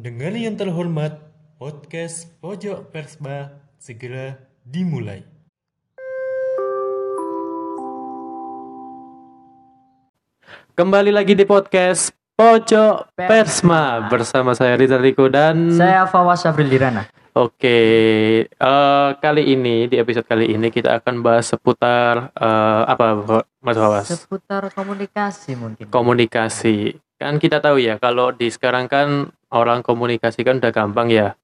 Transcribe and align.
Pendengar 0.00 0.32
yang 0.32 0.56
terhormat, 0.56 1.12
podcast 1.60 2.32
Pojok 2.40 2.88
Persba 2.88 3.52
segera 3.76 4.32
dimulai. 4.64 5.20
Kembali 10.72 11.12
lagi 11.12 11.36
di 11.36 11.44
podcast 11.44 12.16
Pojok 12.32 13.12
Persma 13.12 14.08
bersama 14.08 14.56
saya 14.56 14.80
Rizal 14.80 15.04
Riko 15.04 15.28
dan 15.28 15.68
Saya 15.76 16.08
Fawas 16.08 16.48
Syafril 16.48 16.72
Dirana. 16.72 17.04
Oke, 17.36 17.76
eh, 18.48 19.08
kali 19.20 19.52
ini 19.52 19.84
di 19.84 20.00
episode 20.00 20.24
kali 20.24 20.48
ini 20.48 20.72
kita 20.72 20.96
akan 20.96 21.20
bahas 21.20 21.52
seputar 21.52 22.32
eh, 22.40 22.82
apa 22.88 23.44
Mas 23.60 23.76
Fawas? 23.76 24.08
Seputar 24.08 24.64
komunikasi 24.72 25.60
mungkin. 25.60 25.92
komunikasi 25.92 26.96
kan 27.20 27.36
kita 27.36 27.60
tahu 27.60 27.76
ya 27.76 28.00
kalau 28.00 28.32
di 28.32 28.48
sekarang 28.48 28.88
kan 28.88 29.28
orang 29.50 29.82
komunikasi 29.82 30.46
kan 30.46 30.58
udah 30.58 30.72
gampang 30.72 31.10
ya. 31.10 31.34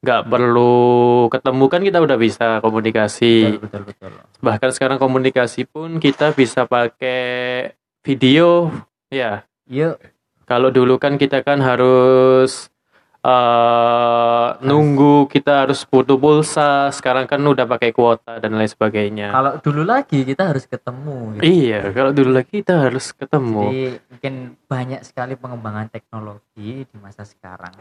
Nggak 0.00 0.22
perlu 0.28 1.28
ketemu 1.28 1.64
kan 1.68 1.80
kita 1.84 1.98
udah 2.00 2.16
bisa 2.16 2.46
komunikasi. 2.64 3.58
Betul, 3.60 3.82
betul, 3.90 4.10
betul. 4.12 4.12
bahkan 4.40 4.70
sekarang 4.72 4.96
komunikasi 4.96 5.68
pun 5.68 6.00
kita 6.00 6.32
bisa 6.32 6.64
pakai 6.64 7.72
video 8.00 8.72
ya. 9.12 9.44
Yuk, 9.68 10.00
kalau 10.48 10.72
dulu 10.72 10.96
kan 10.96 11.20
kita 11.20 11.44
kan 11.44 11.60
harus 11.60 12.72
eh, 13.20 14.48
nunggu 14.64 15.28
kita 15.28 15.64
harus 15.66 15.84
butuh 15.84 16.16
pulsa 16.16 16.88
sekarang 16.90 17.28
kan 17.28 17.40
udah 17.40 17.68
pakai 17.68 17.92
kuota 17.92 18.40
dan 18.40 18.56
lain 18.56 18.68
sebagainya 18.68 19.28
kalau 19.30 19.52
dulu 19.60 19.82
lagi 19.84 20.24
kita 20.24 20.50
harus 20.52 20.64
ketemu. 20.64 21.36
gitu. 21.36 21.42
iya 21.44 21.80
kalau 21.92 22.10
dulu 22.10 22.30
lagi 22.32 22.64
kita 22.64 22.88
harus 22.88 23.12
ketemu 23.12 23.62
Jadi 23.68 23.84
mungkin 24.08 24.34
banyak 24.64 25.00
sekali 25.04 25.34
pengembangan 25.36 25.86
teknologi 25.88 26.84
di 26.88 26.96
masa 26.96 27.22
sekarang. 27.24 27.72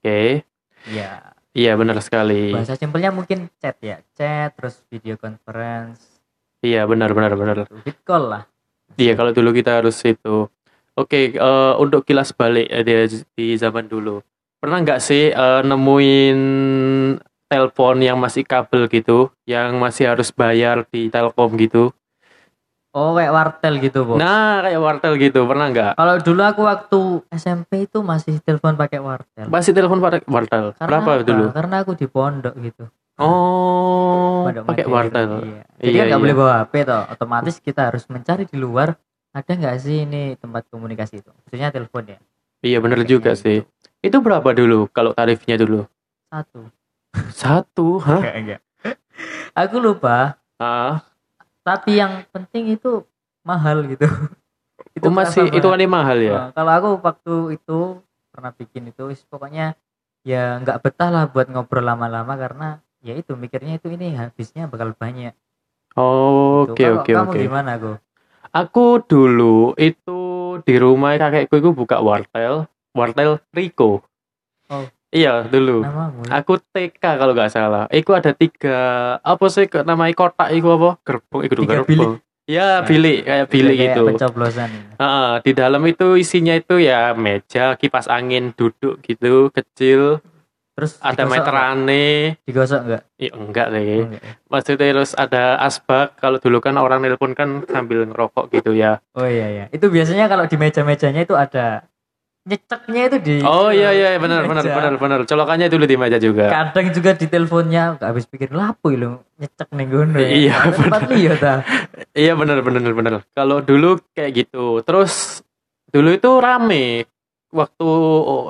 oke 0.00 0.44
Ya, 0.82 1.30
iya 1.54 1.78
benar 1.78 2.02
sekali 2.02 2.50
bahasa 2.50 2.74
simpelnya 2.74 3.14
mungkin 3.14 3.46
chat 3.62 3.78
ya, 3.78 4.02
chat 4.18 4.50
terus 4.58 4.82
video 4.90 5.14
conference, 5.14 6.18
Iya 6.58 6.86
benar 6.86 7.10
benar 7.14 7.34
benar. 7.34 7.56
vid 7.86 7.98
call 8.02 8.30
lah. 8.30 8.42
Iya 8.94 9.14
kalau 9.14 9.30
dulu 9.30 9.50
kita 9.50 9.82
harus 9.82 9.98
itu. 10.02 10.46
Oke 10.94 11.34
eh, 11.34 11.72
untuk 11.78 12.02
kilas 12.02 12.30
balik 12.34 12.66
eh, 12.66 12.82
di, 12.82 12.92
di 13.34 13.46
zaman 13.58 13.86
dulu. 13.86 14.22
Pernah 14.62 14.78
nggak 14.86 15.00
sih 15.02 15.34
eh, 15.34 15.60
nemuin 15.66 16.38
telepon 17.50 17.98
yang 17.98 18.14
masih 18.14 18.46
kabel 18.46 18.86
gitu, 18.86 19.34
yang 19.42 19.74
masih 19.82 20.14
harus 20.14 20.30
bayar 20.30 20.86
di 20.86 21.10
Telkom 21.10 21.58
gitu? 21.58 21.90
Oh, 22.94 23.16
kayak 23.18 23.32
wartel 23.34 23.74
gitu, 23.82 24.06
Bu. 24.06 24.20
Nah 24.22 24.62
kayak 24.62 24.78
wartel 24.78 25.18
gitu, 25.18 25.48
pernah 25.50 25.66
nggak? 25.66 25.98
Kalau 25.98 26.14
dulu 26.22 26.42
aku 26.46 26.60
waktu 26.62 27.00
SMP 27.34 27.90
itu 27.90 28.04
masih 28.06 28.38
telepon 28.38 28.78
pakai 28.78 29.02
wartel. 29.02 29.50
Masih 29.50 29.74
telepon 29.74 29.98
pakai 29.98 30.22
wartel. 30.30 30.76
Karena 30.78 30.86
Berapa 30.86 31.10
apa? 31.10 31.24
dulu? 31.26 31.44
Karena 31.50 31.76
aku 31.82 31.92
di 31.98 32.06
pondok 32.06 32.54
gitu. 32.62 32.84
Oh 33.18 34.46
pakai 34.62 34.86
wartel. 34.86 35.42
Iya. 35.42 35.62
Jadi 35.82 35.90
Iya, 35.90 35.98
kan 35.98 36.04
nggak 36.06 36.20
iya. 36.20 36.24
boleh 36.28 36.36
bawa 36.38 36.52
HP 36.62 36.72
toh. 36.86 37.02
Otomatis 37.10 37.56
kita 37.58 37.80
harus 37.90 38.04
mencari 38.06 38.46
di 38.46 38.54
luar 38.60 38.94
ada 39.32 39.50
nggak 39.50 39.76
sih 39.82 40.06
ini 40.06 40.38
tempat 40.38 40.70
komunikasi 40.70 41.18
itu. 41.18 41.34
Maksudnya 41.34 41.74
telepon 41.74 42.06
ya. 42.06 42.18
Iya 42.62 42.78
bener 42.78 43.02
Kayaknya 43.02 43.12
juga 43.18 43.32
gitu. 43.34 43.42
sih. 43.42 43.58
Itu 44.02 44.18
berapa 44.18 44.50
dulu 44.50 44.90
kalau 44.90 45.14
tarifnya 45.14 45.54
dulu? 45.54 45.86
Satu. 46.26 46.60
Satu, 47.30 47.86
hah? 48.02 48.18
Enggak, 48.18 48.34
enggak. 48.36 48.60
Aku 49.62 49.76
lupa, 49.78 50.36
Ah, 50.58 51.02
tapi 51.62 51.98
yang 51.98 52.22
penting 52.30 52.74
itu 52.74 53.02
mahal 53.46 53.86
gitu. 53.86 54.06
itu 54.94 55.08
masih 55.18 55.46
kerasa 55.46 55.56
itu 55.58 55.66
kan 55.70 55.80
mahal 55.90 56.18
ya? 56.18 56.30
Nah, 56.34 56.46
kalau 56.54 56.72
aku 56.74 56.88
waktu 57.02 57.34
itu 57.58 57.78
pernah 58.30 58.50
bikin 58.54 58.82
itu 58.90 59.02
pokoknya 59.26 59.74
ya 60.22 60.58
nggak 60.62 60.78
betah 60.86 61.10
lah 61.10 61.24
buat 61.26 61.50
ngobrol 61.50 61.82
lama-lama 61.82 62.34
karena 62.38 62.68
ya 63.02 63.18
itu 63.18 63.34
mikirnya 63.34 63.78
itu 63.82 63.90
ini 63.90 64.14
habisnya 64.14 64.70
bakal 64.70 64.94
banyak. 64.94 65.34
Oh, 65.98 66.64
Gitu. 66.64 66.72
Oke 66.74 66.84
Kalau 66.86 67.02
oke 67.02 67.12
kamu 67.12 67.30
oke. 67.34 67.40
gimana 67.46 67.72
go? 67.78 67.92
Aku 68.52 69.00
dulu 69.02 69.72
itu 69.80 70.20
di 70.62 70.74
rumah 70.76 71.16
kakekku 71.16 71.56
itu 71.58 71.70
buka 71.72 71.98
wartel, 72.04 72.68
wartel 72.92 73.40
Rico. 73.52 74.04
Oh. 74.68 74.86
Iya 75.12 75.44
dulu. 75.44 75.84
Namamu? 75.84 76.24
Aku 76.32 76.56
TK 76.56 77.04
kalau 77.20 77.36
nggak 77.36 77.52
salah. 77.52 77.84
Iku 77.92 78.16
ada 78.16 78.32
tiga 78.32 78.76
apa 79.20 79.44
sih 79.52 79.68
namanya 79.84 80.16
kotak 80.16 80.48
iku 80.56 80.80
apa? 80.80 80.90
Gerbong, 81.04 81.42
iku 81.44 81.54
Tiga 81.60 81.84
gerbong. 81.84 82.16
Ya 82.48 82.82
Nah, 82.82 82.88
bilik 82.88 83.22
kayak 83.22 83.46
bilik 83.52 83.76
Kayak 83.78 83.86
gitu. 83.92 84.02
Pencoblosan. 84.08 84.68
Heeh, 84.98 85.30
di 85.46 85.52
dalam 85.54 85.82
itu 85.86 86.18
isinya 86.18 86.56
itu 86.58 86.74
ya 86.80 87.14
meja, 87.14 87.78
kipas 87.78 88.10
angin, 88.10 88.50
duduk 88.50 88.98
gitu, 89.06 89.46
kecil, 89.54 90.18
Terus 90.72 90.96
ada 91.04 91.28
meterannya. 91.28 92.40
Digosok 92.48 92.80
enggak? 92.88 93.02
Ya, 93.20 93.30
enggak 93.36 93.66
deh. 93.76 94.08
Enggak 94.08 94.22
ya? 94.24 94.32
Maksudnya 94.48 94.88
terus 94.96 95.12
ada 95.12 95.60
asbak. 95.60 96.16
Kalau 96.16 96.40
dulu 96.40 96.64
kan 96.64 96.80
orang 96.80 97.04
nelpon 97.04 97.36
kan 97.36 97.60
sambil 97.68 98.08
ngerokok 98.08 98.48
gitu 98.56 98.72
ya. 98.72 99.04
Oh 99.12 99.28
iya 99.28 99.52
iya. 99.52 99.64
Itu 99.68 99.92
biasanya 99.92 100.32
kalau 100.32 100.48
di 100.48 100.56
meja-mejanya 100.56 101.28
itu 101.28 101.36
ada 101.36 101.84
nyeceknya 102.42 103.02
itu 103.06 103.18
di 103.22 103.36
Oh 103.46 103.70
iya 103.70 103.94
iya 103.94 104.18
benar 104.18 104.46
benar 104.50 104.66
benar 104.66 104.94
benar. 104.98 105.18
Colokannya 105.26 105.70
dulu 105.70 105.86
di 105.86 105.94
meja 105.94 106.18
juga. 106.18 106.50
Kadang 106.50 106.90
juga 106.90 107.14
di 107.14 107.26
teleponnya 107.30 107.98
nggak 107.98 108.08
habis 108.08 108.26
pikir 108.26 108.50
lapo 108.50 108.90
lo 108.90 109.22
nyecek 109.38 109.68
nih 109.70 109.86
gue 109.86 110.04
Iya, 110.18 110.56
Tempat 110.74 111.02
liyo 111.10 111.32
ta. 111.38 111.62
Iya 112.14 112.34
benar 112.34 112.58
benar 112.66 112.82
benar. 112.94 113.12
Kalau 113.30 113.62
dulu 113.62 114.02
kayak 114.10 114.46
gitu. 114.46 114.82
Terus 114.82 115.42
dulu 115.94 116.10
itu 116.18 116.30
rame 116.42 117.06
waktu 117.54 117.88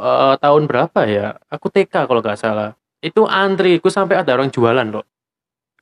eh, 0.00 0.34
tahun 0.40 0.62
berapa 0.64 1.00
ya? 1.04 1.36
Aku 1.52 1.68
TK 1.68 2.08
kalau 2.08 2.24
nggak 2.24 2.40
salah. 2.40 2.72
Itu 3.02 3.26
antri, 3.26 3.82
aku 3.82 3.90
sampai 3.90 4.22
ada 4.22 4.30
orang 4.38 4.48
jualan 4.48 4.86
loh. 4.88 5.02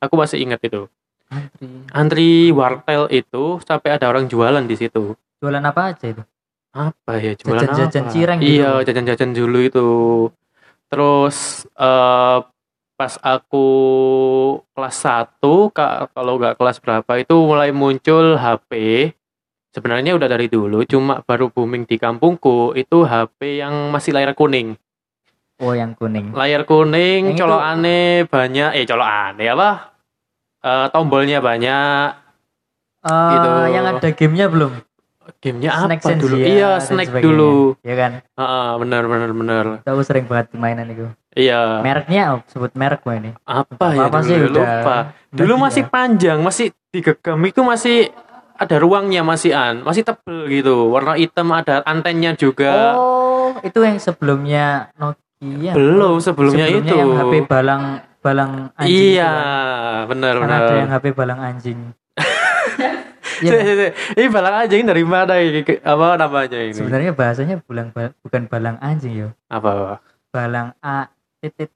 Aku 0.01 0.17
masih 0.17 0.41
ingat 0.41 0.57
itu. 0.65 0.89
Antri. 1.29 1.69
Antri 1.93 2.29
wartel 2.51 3.07
itu 3.13 3.61
sampai 3.61 3.95
ada 3.95 4.09
orang 4.09 4.25
jualan 4.25 4.65
di 4.65 4.75
situ. 4.75 5.13
Jualan 5.37 5.61
apa 5.61 5.93
aja 5.93 6.09
itu? 6.09 6.25
Apa 6.71 7.19
ya 7.19 7.35
jualan 7.35 7.67
Jajan-jajan 7.67 8.03
apa? 8.07 8.11
cireng 8.15 8.39
gitu. 8.39 8.51
Iya, 8.55 8.71
jajan-jajan 8.87 9.31
dulu 9.35 9.59
itu. 9.59 9.89
Terus 10.87 11.37
eh 11.75 12.37
pas 12.95 13.13
aku 13.19 13.67
kelas 14.71 14.95
1 14.95 15.73
Kak, 15.73 16.13
kalau 16.13 16.37
nggak 16.37 16.55
kelas 16.55 16.77
berapa 16.79 17.11
itu 17.17 17.35
mulai 17.35 17.73
muncul 17.73 18.37
HP. 18.37 18.71
Sebenarnya 19.71 20.19
udah 20.19 20.27
dari 20.27 20.51
dulu, 20.51 20.83
cuma 20.83 21.23
baru 21.23 21.47
booming 21.47 21.87
di 21.87 21.95
kampungku 21.95 22.75
itu 22.75 23.07
HP 23.07 23.63
yang 23.63 23.87
masih 23.89 24.11
layar 24.11 24.35
kuning. 24.35 24.75
Oh 25.63 25.71
yang 25.71 25.95
kuning. 25.95 26.35
Layar 26.35 26.67
kuning, 26.67 27.31
Yang 27.31 27.35
itu- 27.35 27.43
colokane 27.47 27.99
banyak, 28.27 28.69
eh 28.75 28.83
colokane 28.83 29.45
apa? 29.47 29.69
Eh 30.59 30.87
tombolnya 30.91 31.39
banyak. 31.39 32.07
Eh, 33.01 33.31
gitu. 33.31 33.49
Yang 33.71 33.85
ada 33.95 34.09
gamenya 34.11 34.45
belum? 34.51 34.71
Gamenya 35.37 35.69
Snack 35.85 35.99
apa 36.01 36.09
dulu? 36.17 36.35
Senzia 36.35 36.49
Iya, 36.49 36.71
snack 36.81 37.09
dulu. 37.21 37.53
Ya 37.81 37.95
kan? 37.95 38.11
Heeh, 38.25 38.69
benar 38.77 39.03
benar 39.05 39.29
benar. 39.31 39.65
Tahu 39.81 39.99
sering 40.01 40.25
banget 40.25 40.49
mainan 40.53 40.89
itu. 40.89 41.07
Iya. 41.31 41.79
Mereknya 41.79 42.23
oh, 42.35 42.39
sebut 42.45 42.73
merek 42.73 43.01
gue 43.01 43.15
ini. 43.15 43.31
apa 43.41 43.85
ya 43.93 44.09
Apa 44.09 44.19
dulu 44.19 44.27
sih 44.27 44.35
ya, 44.35 44.41
udah 44.43 44.51
lupa 44.51 44.97
dulu 45.31 45.53
masih 45.57 45.83
gila. 45.85 45.93
panjang 45.93 46.37
masih 46.41 46.67
digegam 46.91 47.39
itu 47.41 47.61
masih 47.63 47.97
ada 48.53 48.75
ruangnya 48.77 49.23
masih 49.23 49.55
an 49.55 49.79
masih 49.81 50.03
tebel 50.03 50.45
gitu 50.45 50.91
warna 50.91 51.15
hitam 51.15 51.47
ada 51.49 51.79
antennya 51.81 52.35
juga 52.35 52.93
Oh, 52.93 53.55
itu 53.63 53.79
yang 53.79 53.95
sebelumnya 53.97 54.91
Nokia. 54.99 55.71
belum 55.71 56.19
sebelumnya, 56.19 56.67
itu 56.67 56.91
yang 56.91 57.15
HP 57.15 57.47
balang 57.47 57.83
balang 58.19 58.69
anjing. 58.75 59.17
iya 59.17 59.31
kan. 59.31 60.11
benar 60.11 60.33
benar 60.37 60.59
ada 60.61 60.73
yang 60.77 60.89
HP 60.91 61.05
balang 61.15 61.39
anjing. 61.39 61.79
Si. 63.41 63.87
ini 64.15 64.27
balang 64.27 64.55
anjing 64.59 64.83
dari 64.83 65.01
mana 65.01 65.33
ini 65.35 65.61
apa 65.81 66.05
namanya 66.15 66.57
ini 66.57 66.71
Sebenarnya 66.71 67.11
bahasanya 67.11 67.57
bulan 67.59 67.89
bukan 68.21 68.41
balang 68.45 68.77
anjing 68.77 69.13
yo. 69.17 69.29
apa 69.47 69.97
Balang 70.29 70.71
A 70.79 71.09
titit. 71.39 71.73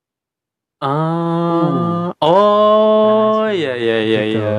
ah 0.80 2.14
oh 2.16 3.44
Balang 3.44 3.52
iya 3.52 3.74
iya 3.76 3.98
iya 4.00 4.22
Gitu. 4.24 4.38
iya 4.38 4.56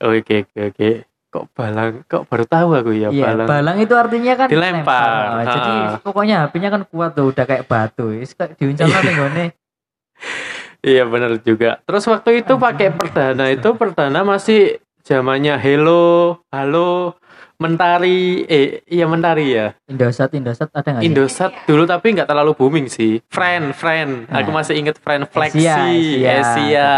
oke 0.00 0.34
oke 0.42 0.60
oke 0.68 0.90
kok 1.28 1.44
balang 1.54 2.04
kok 2.04 2.22
baru 2.26 2.44
tahu 2.44 2.68
aku 2.74 2.90
ya 2.92 3.08
Iya, 3.08 3.24
balang 3.24 3.48
balang 3.48 3.76
itu 3.78 3.94
artinya 3.94 4.32
kan 4.34 4.46
Dilempar. 4.46 4.84
lempar. 4.84 5.26
Nah, 5.32 5.44
Jadi 5.48 5.72
Ah. 5.72 5.96
pokoknya 5.98 6.36
HP-nya 6.44 6.68
kan 6.68 6.82
kuat 6.84 7.10
tuh, 7.12 7.32
udah 7.32 7.44
kayak 7.46 7.64
batu. 7.64 8.12
Wis 8.12 8.36
ning 9.00 9.16
gone. 9.16 9.46
Iya 10.82 11.06
benar 11.06 11.32
juga. 11.40 11.80
Terus 11.80 12.04
waktu 12.04 12.42
itu 12.42 12.52
pakai 12.58 12.90
perdana 12.90 13.48
itu 13.48 13.64
perdana 13.72 14.20
masih 14.20 14.76
zamannya 15.02 15.58
Hello, 15.58 16.38
Halo, 16.48 17.18
Mentari, 17.58 18.42
eh 18.46 18.82
iya 18.86 19.06
Mentari 19.06 19.54
ya. 19.54 19.74
Indosat, 19.86 20.34
Indosat 20.34 20.70
ada 20.70 20.98
nggak? 20.98 21.02
Indosat 21.04 21.52
dulu 21.66 21.86
tapi 21.86 22.14
nggak 22.14 22.26
terlalu 22.26 22.54
booming 22.54 22.86
sih. 22.86 23.22
Friend, 23.28 23.70
Friend. 23.70 24.26
Aku 24.30 24.50
Nah. 24.50 24.62
masih 24.62 24.74
inget 24.78 24.98
Friend 24.98 25.26
Flexi, 25.28 25.62
Asia, 25.62 25.78
Asia. 25.78 26.30
Asia. 26.40 26.90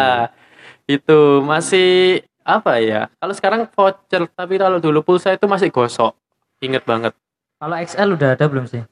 Itu 0.85 1.41
masih 1.41 2.21
apa 2.45 2.81
ya? 2.81 3.09
Kalau 3.17 3.33
sekarang 3.33 3.61
voucher 3.69 4.29
tapi 4.31 4.55
kalau 4.57 4.77
dulu 4.79 5.01
pulsa 5.01 5.33
itu 5.33 5.49
masih 5.49 5.69
gosok. 5.69 6.13
Ingat 6.61 6.85
banget. 6.85 7.13
Kalau 7.57 7.77
XL 7.77 8.15
udah 8.15 8.37
ada 8.37 8.45
belum 8.45 8.65
sih? 8.65 8.85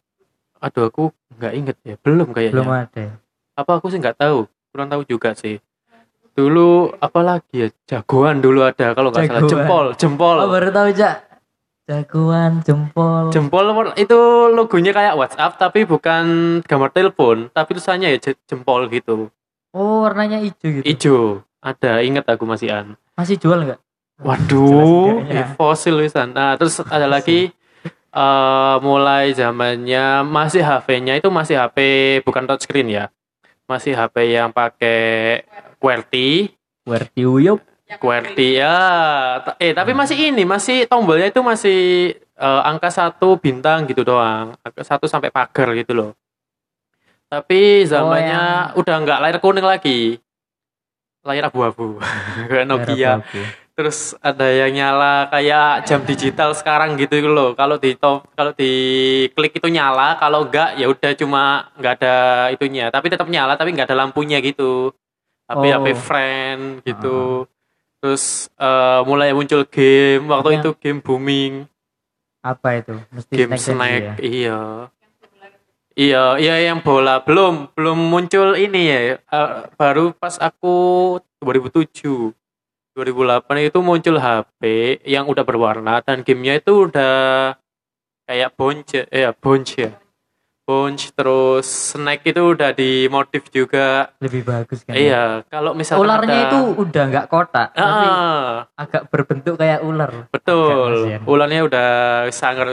aduh 0.62 0.86
aku 0.86 1.10
nggak 1.34 1.52
inget 1.58 1.76
ya 1.82 1.98
belum 1.98 2.30
kayaknya 2.30 2.54
belum 2.54 2.70
ada 2.70 3.18
apa 3.58 3.82
aku 3.82 3.90
sih 3.90 3.98
nggak 3.98 4.14
tahu 4.14 4.46
kurang 4.70 4.86
tahu 4.86 5.02
juga 5.02 5.34
sih 5.34 5.58
dulu 6.32 6.92
apa 6.96 7.20
lagi 7.20 7.54
ya? 7.54 7.68
Jagoan 7.86 8.40
dulu 8.40 8.62
ada 8.62 8.92
kalau 8.92 9.12
nggak 9.12 9.28
salah. 9.28 9.42
Jempol 9.44 9.86
jempol. 9.96 10.36
Oh 10.38 10.48
baru 10.48 10.68
tahu 10.68 10.88
cak. 10.92 11.16
Jagoan 11.82 12.62
jempol. 12.62 13.28
Jempol 13.30 13.64
itu 13.94 14.18
logonya 14.48 14.92
kayak 14.92 15.14
WhatsApp 15.18 15.58
tapi 15.58 15.84
bukan 15.84 16.24
gambar 16.64 16.90
telepon. 16.90 17.50
Tapi 17.50 17.68
tulisannya 17.72 18.16
ya 18.16 18.18
je- 18.20 18.40
jempol 18.46 18.86
gitu. 18.88 19.28
Oh 19.72 20.04
warnanya 20.04 20.36
hijau 20.38 20.68
gitu? 20.80 20.84
Ijo 20.84 21.18
ada 21.62 22.02
inget 22.02 22.28
aku 22.28 22.44
masih 22.44 22.68
an 22.68 22.86
masih 23.16 23.38
jual 23.38 23.62
nggak? 23.64 23.80
Waduh 24.20 25.24
eh, 25.26 25.46
fosil 25.56 25.98
wisan 25.98 26.36
nah 26.36 26.54
terus 26.54 26.78
ada 26.84 27.08
lagi 27.08 27.48
eh 28.12 28.76
mulai 28.84 29.32
zamannya 29.32 30.20
masih 30.22 30.60
HP-nya 30.60 31.16
itu 31.16 31.32
masih 31.32 31.56
HP 31.56 31.78
bukan 32.20 32.44
touchscreen 32.44 32.92
ya. 32.92 33.04
Masih 33.64 33.96
HP 33.96 34.36
yang 34.36 34.52
pakai 34.52 35.40
QWERTY. 35.82 36.54
Do 37.18 37.42
you 37.42 37.58
QWERTY 37.98 38.62
ya. 38.62 38.76
Eh 39.58 39.74
tapi 39.74 39.92
masih 39.92 40.32
ini 40.32 40.46
masih 40.46 40.86
tombolnya 40.86 41.28
itu 41.28 41.42
masih 41.42 41.80
eh, 42.16 42.62
angka 42.62 42.88
satu 42.88 43.36
bintang 43.36 43.84
gitu 43.90 44.06
doang. 44.06 44.54
Angka 44.62 44.86
satu 44.86 45.10
sampai 45.10 45.34
pagar 45.34 45.74
gitu 45.74 45.92
loh. 45.92 46.10
Tapi 47.26 47.82
zamannya 47.88 48.76
udah 48.78 48.96
nggak 49.02 49.20
layar 49.26 49.38
kuning 49.42 49.66
lagi. 49.66 50.20
Layar 51.26 51.50
abu-abu. 51.50 51.98
Kayak 52.48 52.66
Nokia. 52.70 53.12
terus 53.72 54.12
ada 54.20 54.52
yang 54.52 54.68
nyala 54.68 55.32
kayak 55.32 55.88
jam 55.88 56.04
digital 56.04 56.52
sekarang 56.52 56.92
gitu 57.00 57.24
loh. 57.24 57.56
Kalau 57.56 57.80
di 57.80 57.96
top 57.96 58.28
kalau 58.36 58.52
di 58.52 58.68
klik 59.32 59.56
itu 59.56 59.64
nyala 59.72 60.20
kalau 60.20 60.44
enggak 60.44 60.76
ya 60.76 60.92
udah 60.92 61.16
cuma 61.16 61.72
nggak 61.80 61.94
ada 62.04 62.16
itunya. 62.52 62.92
Tapi 62.92 63.08
tetap 63.08 63.32
nyala 63.32 63.56
tapi 63.56 63.72
nggak 63.72 63.88
ada 63.88 64.04
lampunya 64.04 64.44
gitu 64.44 64.92
HP 65.52 65.64
HP 65.68 65.86
Oh. 65.86 65.96
friend 65.96 66.60
gitu. 66.82 67.18
Terus 67.98 68.24
eh, 68.52 69.00
mulai 69.04 69.30
muncul 69.30 69.62
game. 69.64 70.26
Waktu 70.26 70.48
Yang- 70.50 70.58
itu 70.58 70.70
game 70.78 70.98
booming. 70.98 71.54
Apa 72.40 72.82
itu? 72.82 72.98
Mesti 73.08 73.32
game 73.32 73.54
snack 73.54 74.02
ya? 74.02 74.14
iya. 74.18 74.60
Iya 75.92 76.24
iya 76.36 76.54
yang 76.66 76.80
bola. 76.80 77.20
Belum 77.20 77.68
belum 77.70 77.98
muncul 78.00 78.56
ini 78.56 78.82
ya. 78.82 78.98
Eh, 79.20 79.48
baru 79.76 80.10
pas 80.10 80.34
aku 80.36 80.74
2007 81.38 82.32
2008 82.92 83.44
itu 83.62 83.78
muncul 83.80 84.16
HP 84.16 84.60
yang 85.04 85.24
udah 85.24 85.44
berwarna 85.44 86.00
dan 86.00 86.20
gamenya 86.20 86.60
itu 86.60 86.88
udah 86.88 87.56
kayak 88.24 88.52
Bonch 88.52 88.92
ya, 88.92 89.04
eh, 89.08 89.32
Bonch 89.32 89.80
ya 89.80 89.96
Bonch 90.72 91.12
terus 91.12 91.68
snack 91.92 92.24
itu 92.24 92.40
udah 92.40 92.72
dimodif 92.72 93.44
juga 93.48 94.08
lebih 94.18 94.40
bagus 94.42 94.80
kan 94.80 94.96
iya 94.96 95.44
kalau 95.46 95.76
misalnya 95.76 96.00
ularnya 96.00 96.32
ada- 96.32 96.44
itu 96.48 96.60
udah 96.80 97.04
nggak 97.06 97.26
kotak 97.28 97.68
tapi 97.70 98.04
ah, 98.08 98.64
agak 98.74 99.02
berbentuk 99.06 99.54
kayak 99.54 99.84
ular 99.84 100.32
Betul, 100.32 101.20
ularnya 101.24 101.60
udah 101.62 101.88
sangar. 102.30 102.72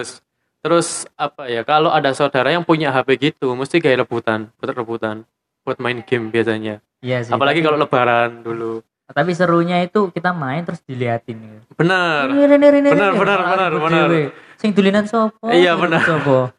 Terus 0.59 0.87
apa 1.15 1.47
ya? 1.47 1.63
Kalau 1.63 1.87
ada 1.87 2.11
saudara 2.11 2.51
yang 2.51 2.63
punya 2.63 2.87
HP 2.89 3.31
gitu, 3.31 3.51
mesti 3.51 3.79
kayak 3.79 4.03
rebutan, 4.03 4.51
buat 4.55 4.71
rebutan, 4.73 5.23
buat 5.61 5.75
main 5.77 5.99
game 6.01 6.27
biasanya. 6.27 6.83
iya 6.99 7.19
sih 7.19 7.31
Apalagi 7.31 7.59
tapi, 7.59 7.65
kalau 7.65 7.77
Lebaran 7.79 8.29
dulu. 8.41 8.83
tapi 9.09 9.31
serunya 9.31 9.81
itu 9.81 10.07
kita 10.09 10.31
main 10.31 10.61
terus 10.61 10.83
diliatin. 10.83 11.63
Benar. 11.73 12.27
Benar, 12.29 13.11
benar, 13.15 13.39
benar, 13.45 13.71
benar. 13.73 14.07
sing 14.55 14.71
dulinan 14.71 15.03
sopo 15.03 15.47
Iya, 15.47 15.75
benar. 15.75 16.03
sopo 16.03 16.51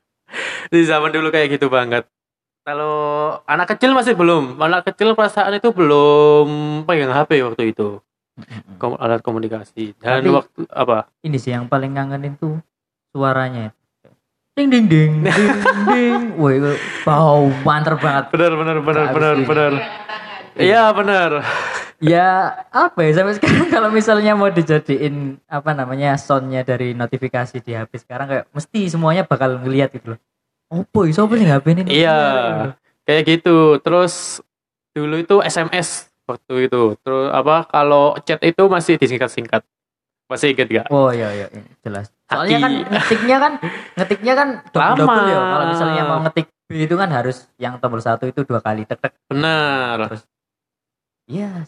Di 0.69 0.81
zaman 0.83 1.11
dulu 1.11 1.29
kayak 1.29 1.59
gitu 1.59 1.67
banget. 1.67 2.07
Kalau 2.63 2.95
anak 3.45 3.73
kecil 3.73 3.91
masih 3.93 4.15
belum. 4.15 4.57
Anak 4.57 4.87
kecil 4.87 5.13
perasaan 5.13 5.57
itu 5.57 5.71
belum 5.71 6.49
pegang 6.85 7.11
HP 7.11 7.41
waktu 7.43 7.73
itu. 7.73 7.99
Kom- 8.77 8.97
alat 8.97 9.21
komunikasi. 9.21 9.93
Dan 9.97 10.23
Tapi- 10.23 10.33
waktu 10.33 10.61
apa? 10.71 11.09
ini 11.21 11.37
sih 11.37 11.51
yang 11.51 11.67
paling 11.67 11.93
ngangenin 11.93 12.37
tuh 12.37 12.57
suaranya 13.11 13.75
ding 14.55 14.69
ding 14.69 14.87
ding 14.87 15.25
ding 15.25 15.51
ding 15.89 16.23
woi 16.41 16.61
bau 17.01 17.49
mantep 17.65 17.97
banget 17.97 18.29
Benar, 18.29 18.53
benar, 18.55 18.77
benar, 18.79 19.07
benar, 19.11 19.37
benar. 19.41 19.73
Iya, 20.55 20.93
benar. 20.93 21.31
Ya 22.01 22.57
apa 22.73 22.99
ya 23.05 23.21
sampai 23.21 23.37
sekarang 23.37 23.69
kalau 23.77 23.89
misalnya 23.93 24.33
mau 24.33 24.49
dijadiin 24.49 25.37
apa 25.47 25.77
namanya 25.77 26.17
soundnya 26.17 26.65
dari 26.65 26.97
notifikasi 26.97 27.61
di 27.61 27.77
HP 27.77 28.09
sekarang 28.09 28.27
kayak 28.27 28.45
mesti 28.57 28.89
semuanya 28.89 29.29
bakal 29.29 29.61
ngeliat 29.61 29.93
gitu 29.93 30.17
loh 30.17 30.21
opo 30.71 31.05
iso 31.05 31.27
apa 31.27 31.35
sih 31.37 31.49
HP 31.51 31.67
ini 31.75 31.83
Iya, 31.91 32.19
kayak 33.03 33.23
gitu. 33.27 33.83
Terus 33.83 34.39
dulu 34.95 35.19
itu 35.19 35.43
SMS 35.43 36.07
waktu 36.31 36.71
itu. 36.71 36.95
Terus 37.03 37.27
apa 37.35 37.67
kalau 37.67 38.15
chat 38.23 38.39
itu 38.47 38.71
masih 38.71 38.95
disingkat-singkat. 38.95 39.67
Masih 40.31 40.55
inget 40.55 40.71
gak? 40.71 40.87
oh 40.95 41.11
iya 41.11 41.27
iya 41.35 41.51
iya, 41.51 41.63
jelas 41.83 42.07
soalnya 42.31 42.59
kan 42.63 42.73
ngetiknya 42.87 43.37
kan 43.43 43.53
ngetiknya 43.99 44.35
kan 44.39 44.49
double 44.71 45.11
Lama. 45.11 45.27
ya 45.27 45.39
kalau 45.43 45.67
misalnya 45.75 46.03
mau 46.07 46.19
ngetik 46.23 46.47
B 46.71 46.87
itu 46.87 46.95
kan 46.95 47.11
harus 47.11 47.51
yang 47.59 47.83
tombol 47.83 47.99
satu 47.99 48.31
itu 48.31 48.47
dua 48.47 48.63
kali 48.63 48.87
tek 48.87 49.03
tek 49.03 49.19
Benar. 49.27 50.07
terus 50.07 50.23
iya 51.27 51.67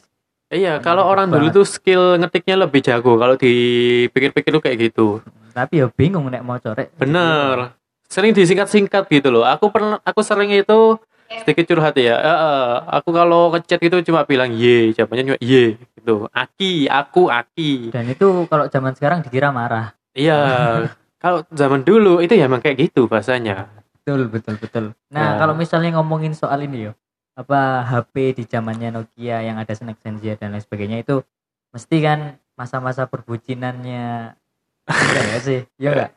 Iya, 0.52 0.78
kalau 0.78 1.04
orang 1.04 1.32
dulu 1.32 1.48
tuh 1.50 1.64
skill 1.64 2.20
ngetiknya 2.20 2.60
lebih 2.60 2.78
jago. 2.78 3.16
Kalau 3.16 3.34
dipikir-pikir 3.34 4.50
tuh 4.50 4.60
kayak 4.60 4.78
gitu. 4.82 5.06
tapi 5.50 5.80
ya 5.80 5.88
bingung 5.88 6.28
nek 6.28 6.40
mau 6.40 6.56
corek 6.56 6.92
Bener. 6.96 7.76
Sering 8.04 8.32
disingkat-singkat 8.32 9.08
gitu 9.08 9.28
loh. 9.28 9.44
Aku 9.44 9.68
pernah, 9.68 9.96
aku 10.02 10.20
sering 10.20 10.48
itu 10.48 10.96
sedikit 11.30 11.64
curhat 11.66 11.96
ya. 11.96 12.16
Eh, 12.16 12.28
eh, 12.28 12.68
aku 12.92 13.08
kalau 13.10 13.48
ngechat 13.50 13.80
itu 13.80 13.96
cuma 14.02 14.24
bilang 14.24 14.52
ye, 14.52 14.92
jawabannya 14.92 15.24
cuma 15.26 15.38
ye 15.40 15.76
gitu. 15.96 16.28
Aki, 16.28 16.88
aku, 16.88 17.28
aki. 17.28 17.88
dan 17.88 18.04
itu 18.06 18.44
kalau 18.46 18.68
zaman 18.68 18.92
sekarang 18.92 19.20
dikira 19.20 19.48
marah 19.48 19.96
Iya. 20.12 20.40
kalau 21.22 21.40
zaman 21.48 21.80
dulu 21.80 22.20
itu 22.20 22.32
ya 22.32 22.44
emang 22.44 22.60
kayak 22.60 22.76
gitu 22.82 23.08
bahasanya. 23.08 23.72
betul 23.94 24.26
betul 24.28 24.54
betul 24.58 24.84
Ya. 25.08 25.14
nah 25.14 25.28
kalau 25.38 25.54
misalnya 25.54 25.94
ngomongin 25.94 26.34
soal 26.34 26.58
ini 26.60 26.90
yo 26.90 26.92
apa 27.32 27.60
HP 27.82 28.14
di 28.34 28.44
zamannya 28.44 28.92
Nokia 28.92 29.40
yang 29.40 29.56
ada 29.56 29.72
snack 29.72 29.96
senja 29.98 30.36
dan 30.36 30.52
lain 30.52 30.60
sebagainya 30.60 31.00
itu 31.00 31.24
mesti 31.70 31.96
kan 31.98 32.18
masa-masa 32.52 33.04
perbucinannya 33.04 34.36
enggak 34.84 35.24
ya 35.26 35.38
sih? 35.40 35.60
Ya 35.76 35.90
enggak 35.90 36.10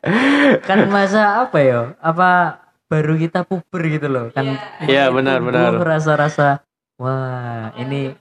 kan 0.62 0.78
masa 0.86 1.42
apa 1.42 1.58
yo 1.58 1.96
apa 1.98 2.60
baru 2.86 3.16
kita 3.16 3.42
puber 3.42 3.82
gitu 3.88 4.06
loh 4.06 4.28
kan 4.30 4.60
Iya, 4.82 5.08
mulai 5.08 5.16
benar, 5.16 5.38
tumbuh 5.40 5.52
benar. 5.72 5.88
rasa-rasa 5.88 6.48
wah 6.96 7.72
ini 7.76 8.12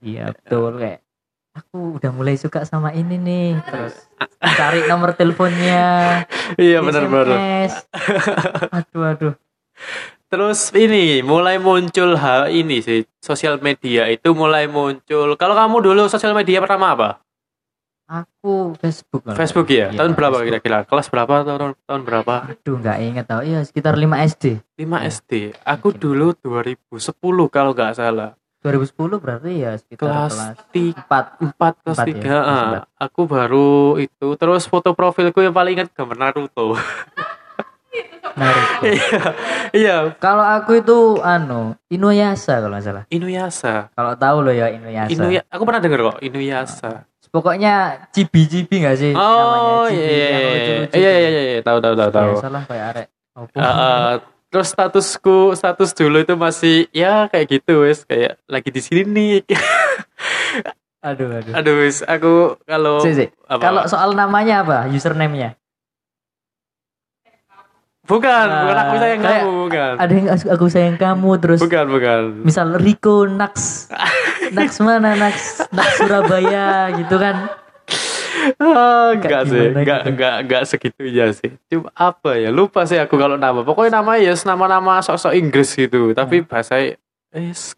iya 0.00 0.32
betul 0.32 0.76
kayak 0.76 1.00
aku 1.52 1.96
udah 1.96 2.10
mulai 2.10 2.36
suka 2.36 2.64
sama 2.64 2.92
ini 2.92 3.16
nih. 3.16 3.48
Terus 3.62 3.96
cari 4.56 4.84
nomor 4.84 5.12
teleponnya 5.12 5.84
Iya 6.56 6.80
benar-benar. 6.80 7.32
SMS. 7.64 7.72
aduh 8.72 9.04
aduh 9.06 9.34
Terus 10.26 10.74
ini 10.74 11.22
mulai 11.22 11.62
muncul 11.62 12.18
hal 12.18 12.50
ini 12.50 12.82
sih 12.82 13.06
sosial 13.22 13.62
media 13.62 14.10
itu 14.10 14.34
mulai 14.34 14.66
muncul. 14.66 15.38
Kalau 15.38 15.54
kamu 15.54 15.76
dulu 15.86 16.02
sosial 16.10 16.34
media 16.34 16.58
pertama 16.58 16.92
apa? 16.98 17.10
aku 18.06 18.78
Facebook 18.78 19.22
Facebook 19.34 19.66
ya. 19.66 19.90
Iya, 19.90 19.98
tahun 19.98 20.14
berapa 20.14 20.38
Facebook. 20.38 20.46
kira-kira? 20.62 20.78
Kelas 20.86 21.06
berapa? 21.10 21.34
Tahun 21.42 21.74
tahun 21.74 22.02
berapa? 22.06 22.34
aduh 22.54 22.76
nggak 22.78 22.98
inget 23.02 23.26
tau 23.26 23.42
iya 23.42 23.60
sekitar 23.66 23.98
5 23.98 24.06
SD 24.30 24.44
5 24.78 25.10
SD. 25.10 25.32
Aku 25.66 25.90
Mungkin. 25.90 26.02
dulu 26.02 26.26
2010 26.38 27.50
kalau 27.50 27.70
nggak 27.74 27.98
salah. 27.98 28.38
2010 28.62 29.22
berarti 29.22 29.50
ya 29.62 29.78
sekitar 29.78 30.06
Kelas 30.10 30.34
kelas 30.34 30.56
3 30.74 31.06
4 31.06 31.54
4 31.54 31.82
kelas 31.82 31.98
Empat 31.98 32.06
ya, 32.06 32.14
3. 32.18 32.22
kelas 32.22 32.46
ah. 32.46 32.62
empat. 32.66 32.82
aku 32.98 33.20
baru 33.26 33.70
itu. 33.98 34.26
Terus 34.38 34.62
foto 34.66 34.90
profilku 34.94 35.38
yang 35.42 35.54
paling 35.54 35.74
ingat 35.78 35.90
gambar 35.94 36.16
Naruto. 36.18 36.74
Naruto. 38.34 38.84
Iya. 38.86 39.20
Iya, 39.72 39.96
kalau 40.16 40.44
aku 40.44 40.78
itu 40.78 40.98
anu 41.20 41.72
Inuyasha 41.88 42.60
kalau 42.60 42.72
nggak 42.72 42.84
salah 42.84 43.04
Inuyasha. 43.08 43.88
kalau 43.90 44.12
tahu 44.14 44.36
loh 44.42 44.52
ya 44.52 44.68
Inuyasha 44.68 45.10
Inuya, 45.10 45.40
aku 45.46 45.62
pernah 45.62 45.80
denger 45.80 46.00
kok 46.04 46.18
Inuyasha. 46.20 46.92
pokoknya 47.26 47.74
cibi-cibi 48.10 48.80
nggak 48.80 48.96
sih 48.96 49.12
Oh 49.12 49.84
namanya 49.84 49.92
iya 49.92 50.06
cibi 50.06 50.08
iya 50.08 50.28
iya 50.28 50.48
lucu-lucu 50.48 50.96
iya 50.96 51.10
tuh. 51.10 51.20
iya 51.20 51.42
iya 51.46 51.60
tahu 51.60 51.78
tahu 51.78 51.94
tahu 51.94 52.10
tahu. 52.10 52.30
ya 52.30 52.40
salah 52.40 52.62
kayak 52.64 52.84
arek. 52.90 53.06
Uh, 53.36 53.60
uh, 53.60 54.08
terus 54.46 54.68
statusku 54.68 55.36
status 55.52 55.90
dulu 55.92 56.16
itu 56.18 56.34
masih 56.34 56.76
ya 56.90 57.26
kayak 57.26 57.46
gitu 57.50 57.82
wes 57.82 58.04
kayak 58.04 58.40
lagi 58.46 58.70
di 58.70 58.80
sini 58.80 59.02
nih. 59.04 59.44
aduh 61.02 61.28
aduh 61.30 61.52
Aduh 61.54 61.74
wes 61.78 62.00
aku 62.02 62.56
kalau 62.64 62.98
kalau 63.52 63.82
soal 63.84 64.10
namanya 64.12 64.64
apa 64.64 64.78
username-nya 64.88 65.54
bukan 68.06 68.46
Nah, 68.46 68.60
bukan 68.62 68.76
aku 68.78 68.94
sayang 68.96 69.20
kamu 69.20 69.50
bukan. 69.66 69.92
ada 69.98 70.12
yang 70.14 70.28
aku 70.32 70.66
sayang 70.66 70.96
kamu 70.96 71.30
terus 71.36 71.60
Bukan 71.60 71.84
bukan. 71.86 72.22
misal 72.42 72.66
Riko 72.74 73.26
Nax 73.26 73.86
Nax 74.54 74.78
mana 74.78 75.14
Nax 75.14 75.66
Nax 75.70 75.90
Surabaya 75.98 76.94
gitu 76.94 77.18
kan 77.18 77.50
Ah, 78.56 79.10
enggak 79.10 79.50
sih, 79.50 79.74
enggak 79.74 80.06
gitu. 80.06 80.10
enggak 80.14 80.34
enggak 80.46 80.62
segitunya 80.70 81.26
sih. 81.34 81.50
Cuma 81.66 81.90
apa 81.98 82.38
ya? 82.38 82.54
Lupa 82.54 82.86
sih 82.86 82.94
aku 82.94 83.18
kalau 83.18 83.34
nama. 83.34 83.66
Pokoknya 83.66 83.98
nama 83.98 84.14
ya 84.14 84.38
nama-nama 84.46 85.02
sok-sok 85.02 85.34
Inggris 85.34 85.74
gitu, 85.74 86.14
tapi 86.14 86.46
bahasa 86.46 86.78
eh 86.78 86.94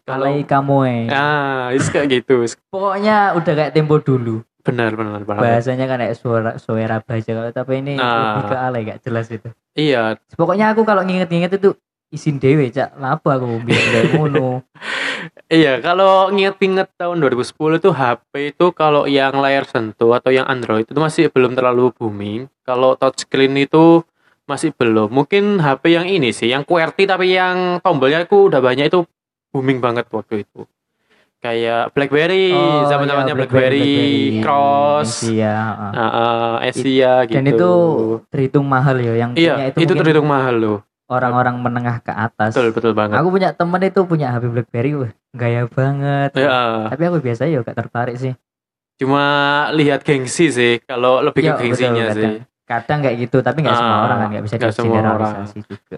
kalau 0.05 0.29
kamu 0.29 0.77
eh. 0.85 1.03
ah, 1.09 1.73
is 1.73 1.89
kayak 1.89 2.21
gitu. 2.21 2.45
Pokoknya 2.69 3.33
udah 3.33 3.53
kayak 3.55 3.73
tempo 3.73 3.97
dulu. 3.97 4.45
Benar, 4.69 4.91
benar, 4.93 5.21
benar. 5.25 5.41
Bahasanya 5.41 5.85
kan 5.89 5.97
kayak 5.99 6.17
suara 6.17 6.51
suara 6.61 6.97
baja 7.01 7.31
kalau 7.33 7.51
tapi 7.51 7.81
ini 7.81 7.97
Nah. 7.97 8.37
lebih 8.37 8.43
ke 8.47 8.55
alay 8.55 8.81
gak 8.85 8.99
jelas 9.03 9.27
itu. 9.33 9.49
Iya, 9.73 10.15
Pokoknya 10.37 10.71
aku 10.71 10.85
kalau 10.85 11.01
nginget-nginget 11.01 11.57
itu 11.57 11.73
isin 12.09 12.41
dewe 12.41 12.73
cak 12.73 12.97
lapa 12.97 13.37
aku 13.37 13.61
biar 13.61 14.17
ngono 14.17 14.65
Iya, 15.49 15.81
kalau 15.81 16.29
nginget-nginget 16.31 16.93
tahun 16.95 17.21
2010 17.21 17.81
itu 17.81 17.89
HP 17.91 18.31
itu 18.55 18.65
kalau 18.73 19.05
yang 19.09 19.35
layar 19.37 19.65
sentuh 19.65 20.13
atau 20.15 20.29
yang 20.29 20.45
Android 20.45 20.85
itu 20.85 20.95
masih 20.97 21.27
belum 21.33 21.57
terlalu 21.57 21.89
booming. 21.97 22.47
Kalau 22.63 22.93
touchscreen 22.95 23.57
itu 23.57 24.05
masih 24.45 24.73
belum. 24.73 25.09
Mungkin 25.09 25.57
HP 25.61 25.83
yang 25.93 26.05
ini 26.09 26.33
sih, 26.33 26.49
yang 26.49 26.65
QWERTY 26.65 27.05
tapi 27.05 27.33
yang 27.33 27.81
tombolnya 27.81 28.25
itu 28.25 28.49
udah 28.49 28.61
banyak 28.61 28.89
itu 28.89 29.05
booming 29.49 29.81
banget 29.81 30.05
waktu 30.09 30.45
itu. 30.45 30.65
Kayak 31.39 31.95
BlackBerry, 31.95 32.51
Oh, 32.51 32.83
zaman-zamannya 32.85 33.31
iya, 33.31 33.37
BlackBerry, 33.39 33.91
Cross, 34.43 35.23
iya 35.25 35.55
uh, 35.87 36.03
uh, 36.03 36.53
Asia 36.59 37.23
gitu. 37.23 37.31
dan 37.31 37.43
itu 37.45 37.69
terhitung 38.27 38.67
mahal 38.67 38.99
ya 38.99 39.15
yang 39.15 39.31
iya, 39.33 39.71
punya 39.71 39.71
itu, 39.71 39.87
itu, 39.87 39.93
terhitung 39.95 40.27
mahal 40.27 40.51
loh. 40.53 40.79
orang-orang 41.07 41.55
menengah 41.57 42.03
ke 42.03 42.11
atas 42.11 42.53
Betul, 42.53 42.69
betul 42.69 42.91
banget. 42.91 43.15
aku 43.15 43.31
punya 43.31 43.49
temen 43.49 43.81
itu 43.81 43.99
punya 44.03 44.29
HP 44.29 44.43
BlackBerry 44.47 44.91
wah 44.93 45.11
gaya 45.31 45.63
banget 45.65 46.29
Ya, 46.35 46.85
tapi 46.87 47.01
aku 47.07 47.17
biasa 47.19 47.41
ya 47.45 47.63
gak 47.63 47.77
tertarik 47.77 48.15
sih 48.15 48.33
cuma 48.95 49.23
lihat 49.71 50.03
gengsi 50.03 50.51
sih, 50.51 50.83
kalau 50.83 51.23
lebih 51.23 51.39
Iya, 51.41 51.55
ke 51.55 51.63
gengsinya 51.63 52.05
betul, 52.05 52.19
sih. 52.19 52.31
kadang 52.63 52.99
kayak 52.99 53.17
gitu 53.17 53.37
tapi 53.39 53.63
nggak 53.63 53.73
semua 53.73 53.95
Ah, 53.95 54.03
orang 54.03 54.17
kan 54.19 54.27
nggak 54.29 54.43
bisa 54.43 54.55
nggak 54.55 54.73
semua 54.75 54.91
digeneralisasi 54.91 55.57
juga 55.63 55.97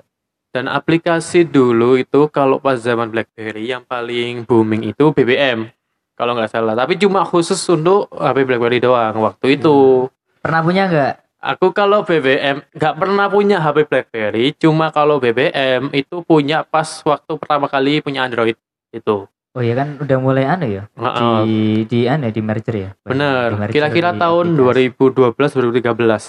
Dan 0.51 0.67
aplikasi 0.67 1.47
dulu 1.47 1.95
itu 1.95 2.27
kalau 2.27 2.59
pas 2.59 2.75
zaman 2.75 3.07
BlackBerry 3.07 3.71
yang 3.71 3.87
paling 3.87 4.43
booming 4.43 4.91
itu 4.91 5.15
BBM. 5.15 5.71
Kalau 6.19 6.35
nggak 6.35 6.51
salah. 6.51 6.75
Tapi 6.75 6.99
cuma 6.99 7.23
khusus 7.23 7.57
untuk 7.71 8.11
HP 8.11 8.43
BlackBerry 8.43 8.83
doang 8.83 9.15
waktu 9.23 9.55
itu. 9.55 10.07
pernah 10.43 10.59
punya 10.65 10.89
nggak 10.91 11.13
Aku 11.41 11.73
kalau 11.73 12.05
BBM 12.05 12.61
nggak 12.69 12.95
pernah 13.01 13.25
punya 13.25 13.57
HP 13.57 13.89
BlackBerry. 13.89 14.53
Cuma 14.59 14.93
kalau 14.93 15.17
BBM 15.17 15.89
itu 15.89 16.21
punya 16.21 16.61
pas 16.61 16.85
waktu 17.01 17.33
pertama 17.39 17.65
kali 17.65 18.03
punya 18.03 18.27
Android 18.27 18.53
itu. 18.93 19.25
oh 19.51 19.59
ya 19.59 19.75
kan 19.75 19.99
udah 19.99 20.15
mulai 20.23 20.47
anu 20.47 20.63
ya 20.63 20.87
Heeh. 20.95 21.43
di 21.43 21.59
di 21.83 21.99
anu 22.07 22.23
ya, 22.23 22.31
di 22.31 22.39
merger 22.39 22.71
ya 22.71 22.89
Bener. 23.03 23.67
Kira-kira 23.67 24.15
tahun 24.15 24.55
aplikasi. 24.55 24.95
2012 24.95 25.35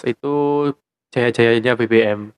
2013 0.02 0.10
itu 0.10 0.34
jaya-jayanya 1.14 1.72
BBM. 1.78 2.34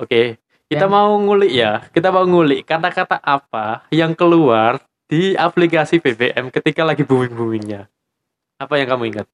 Oke. 0.00 0.40
Kita 0.70 0.86
Yang- 0.86 0.94
mau 0.94 1.10
ngulik 1.18 1.50
ya. 1.50 1.82
Kita 1.90 2.08
mau 2.08 2.22
ngulik 2.22 2.62
kata-kata 2.62 3.18
apa 3.18 3.82
yang 3.90 4.14
keluar 4.14 4.78
di 5.04 5.34
aplikasi 5.34 5.98
BBM 5.98 6.46
ketika 6.48 6.86
lagi 6.86 7.02
booming-boomingnya. 7.02 7.90
Apa 8.54 8.78
yang 8.78 8.86
kamu 8.88 9.10
ingat? 9.10 9.26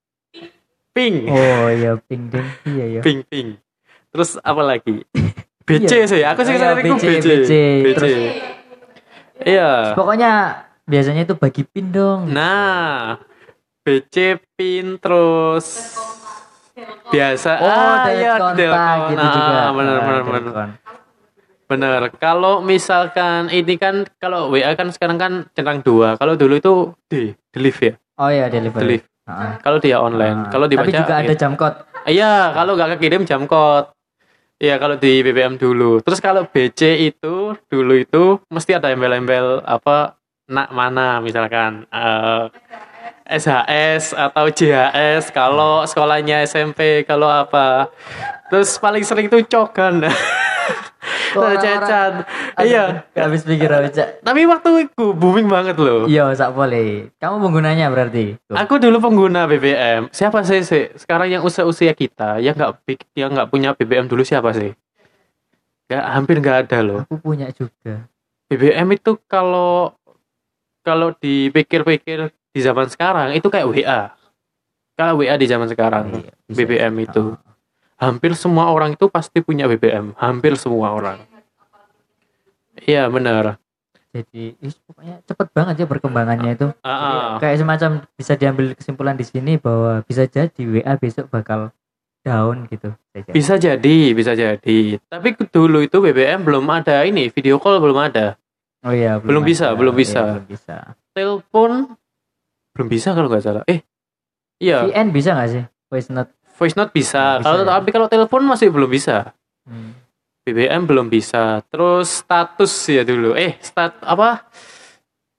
Ping, 0.90 1.28
oh 1.28 1.68
iya 1.68 1.92
ping 2.00 2.32
ding 2.32 2.48
iya 2.64 2.84
ya 2.88 3.00
ping, 3.04 3.20
ping. 3.22 3.60
Terus 4.08 4.40
apa 4.40 4.64
lagi? 4.64 5.04
BC 5.68 6.08
sih. 6.08 6.24
Aku 6.24 6.40
sih 6.40 6.56
Oh, 6.56 6.56
iya, 6.56 6.72
sering 6.72 6.96
BC. 6.96 7.04
BC, 7.04 7.50
BC. 7.84 7.92
Terus 7.92 8.14
Iya. 9.44 9.92
pokoknya 9.92 10.32
biasanya 10.88 11.28
itu 11.28 11.36
bagi 11.36 11.68
pin 11.68 11.92
dong 11.92 12.32
Nah, 12.32 13.20
BC 13.84 14.40
pin 14.56 14.96
terus 14.96 15.92
biasa 17.06 17.50
oh 17.56 17.68
ah 17.68 18.08
iya 18.08 18.32
kontak 18.36 18.96
gitu 19.08 19.20
Ah, 19.20 19.30
juga 19.30 19.62
bener 19.70 19.96
Ah, 19.96 20.02
bener 20.02 20.20
delete 20.24 20.85
bener. 21.66 22.10
Kalau 22.16 22.62
misalkan 22.62 23.50
ini 23.50 23.74
kan 23.76 24.06
kalau 24.22 24.48
WA 24.50 24.72
kan 24.78 24.88
sekarang 24.94 25.18
kan 25.18 25.32
centang 25.52 25.82
dua. 25.82 26.14
Kalau 26.16 26.38
dulu 26.38 26.54
itu 26.56 26.74
D 27.10 27.34
delete 27.50 27.80
ya? 27.82 27.92
Oh 28.16 28.30
iya 28.32 28.46
delivery. 28.48 29.02
Ah, 29.26 29.58
kalau 29.58 29.82
dia 29.82 29.98
online. 29.98 30.46
Ah. 30.46 30.50
kalau 30.54 30.66
dibaca 30.70 30.86
tapi 30.86 30.94
juga 31.02 31.14
ada 31.18 31.34
ya. 31.34 31.38
jam 31.38 31.52
code. 31.58 31.76
Iya 32.06 32.54
kalau 32.54 32.72
nggak 32.78 32.90
kekirim 32.96 33.22
jam 33.26 33.42
code. 33.44 33.90
Iya 34.56 34.80
kalau 34.80 34.96
di 34.96 35.20
BBM 35.20 35.60
dulu. 35.60 36.00
Terus 36.00 36.22
kalau 36.22 36.46
BC 36.48 37.12
itu 37.12 37.52
dulu 37.68 37.94
itu 37.98 38.40
mesti 38.48 38.78
ada 38.78 38.88
embel-embel 38.88 39.60
apa 39.66 40.16
nak 40.46 40.70
mana 40.70 41.18
misalkan 41.18 41.84
eh, 41.90 42.46
SHS 43.26 44.14
atau 44.14 44.46
JHS 44.46 45.34
kalau 45.34 45.82
sekolahnya 45.82 46.46
SMP 46.46 47.02
kalau 47.02 47.26
apa. 47.26 47.90
Terus 48.46 48.78
paling 48.78 49.02
sering 49.02 49.26
tuh 49.26 49.42
cogan 49.42 50.06
Cacat. 51.36 52.12
Aduh, 52.56 52.66
iya. 52.66 53.04
gak 53.12 53.24
habis 53.28 53.42
pikir 53.44 53.68
aku 53.68 53.88
cak 53.92 54.24
tapi 54.24 54.48
waktu 54.48 54.88
itu 54.88 55.04
booming 55.12 55.46
banget 55.46 55.76
loh. 55.76 56.08
Iya 56.08 56.32
sak 56.32 56.56
boleh. 56.56 57.12
Kamu 57.20 57.42
penggunanya 57.42 57.92
berarti? 57.92 58.36
Tuh. 58.48 58.56
aku 58.56 58.80
dulu 58.80 58.96
pengguna 58.98 59.44
BBM 59.46 60.08
siapa 60.10 60.42
sih 60.42 60.64
sih? 60.64 60.90
Sekarang 60.96 61.28
yang 61.28 61.42
usia 61.44 61.68
usia 61.68 61.92
kita 61.92 62.40
yang 62.40 62.56
nggak 62.56 62.82
yang 63.14 63.30
nggak 63.34 63.48
punya 63.52 63.76
BBM 63.76 64.08
dulu 64.08 64.24
siapa 64.24 64.50
sih? 64.56 64.72
Nggak 65.86 66.04
hampir 66.10 66.36
nggak 66.42 66.58
ada 66.66 66.78
loh. 66.82 67.00
Aku 67.06 67.20
punya 67.20 67.52
juga. 67.52 68.08
BBM 68.48 68.88
itu 68.94 69.18
kalau 69.26 69.92
kalau 70.86 71.10
dipikir-pikir 71.18 72.30
di 72.54 72.60
zaman 72.62 72.86
sekarang 72.88 73.34
itu 73.34 73.50
kayak 73.50 73.66
WA 73.68 74.00
kalau 74.96 75.20
WA 75.20 75.36
di 75.36 75.44
zaman 75.44 75.68
sekarang 75.68 76.24
Iya. 76.24 76.32
BBM 76.48 76.94
itu. 77.04 77.36
Ah. 77.36 77.45
Hampir 77.96 78.36
semua 78.36 78.68
orang 78.72 78.94
itu 78.94 79.08
pasti 79.08 79.40
punya 79.40 79.64
BBM 79.64 80.12
hampir 80.20 80.56
semua 80.60 80.92
orang. 80.92 81.18
Iya 82.84 83.08
benar. 83.08 83.56
Jadi 84.12 84.56
is, 84.64 84.80
pokoknya 84.80 85.20
cepet 85.28 85.48
banget 85.52 85.74
ya 85.84 85.86
perkembangannya 85.88 86.56
itu. 86.56 86.68
Ah, 86.80 86.92
ah. 86.92 87.28
kayak 87.36 87.60
semacam 87.60 87.90
bisa 88.16 88.32
diambil 88.36 88.72
kesimpulan 88.72 89.16
di 89.16 89.24
sini 89.28 89.60
bahwa 89.60 90.00
bisa 90.08 90.24
jadi 90.24 90.62
WA 90.64 90.96
besok 90.96 91.28
bakal 91.28 91.72
down 92.24 92.64
gitu. 92.72 92.96
Bisa 93.12 93.20
jadi. 93.20 93.32
bisa 93.32 93.54
jadi 93.60 93.98
bisa 94.16 94.32
jadi. 94.32 94.78
Tapi 95.04 95.28
dulu 95.52 95.84
itu 95.84 95.96
BBM 96.00 96.44
belum 96.44 96.64
ada 96.72 97.04
ini 97.04 97.28
video 97.28 97.60
call 97.60 97.80
belum 97.80 97.96
ada. 97.96 98.40
Oh 98.84 98.92
iya 98.92 99.18
belum 99.20 99.44
bisa, 99.44 99.72
ada. 99.72 99.76
belum 99.76 99.94
Iya, 99.96 100.00
bisa. 100.00 100.20
belum 100.24 100.46
bisa. 100.48 100.76
Telepon 101.12 101.70
belum 102.76 102.88
bisa 102.92 103.08
kalau 103.16 103.28
nggak 103.32 103.44
salah. 103.44 103.64
Eh 103.68 103.80
iya. 104.60 104.84
VN 104.84 105.12
bisa 105.12 105.32
nggak 105.36 105.48
sih? 105.48 105.64
Voice 105.92 106.08
note 106.12 106.35
voice 106.56 106.74
note 106.74 106.90
bisa, 106.90 107.36
Bisa 107.36 107.44
kalau 107.44 107.62
ya. 107.62 107.68
tapi 107.70 107.88
kalau 107.90 108.06
telepon 108.06 108.42
masih 108.42 108.68
belum 108.68 108.88
bisa. 108.88 109.32
Hmm. 109.62 109.92
BBM 110.42 110.82
belum 110.84 111.06
bisa. 111.06 111.60
Terus 111.66 112.22
status 112.22 112.70
ya 112.86 113.02
dulu. 113.02 113.34
Eh 113.34 113.58
stat 113.60 113.98
apa? 114.00 114.46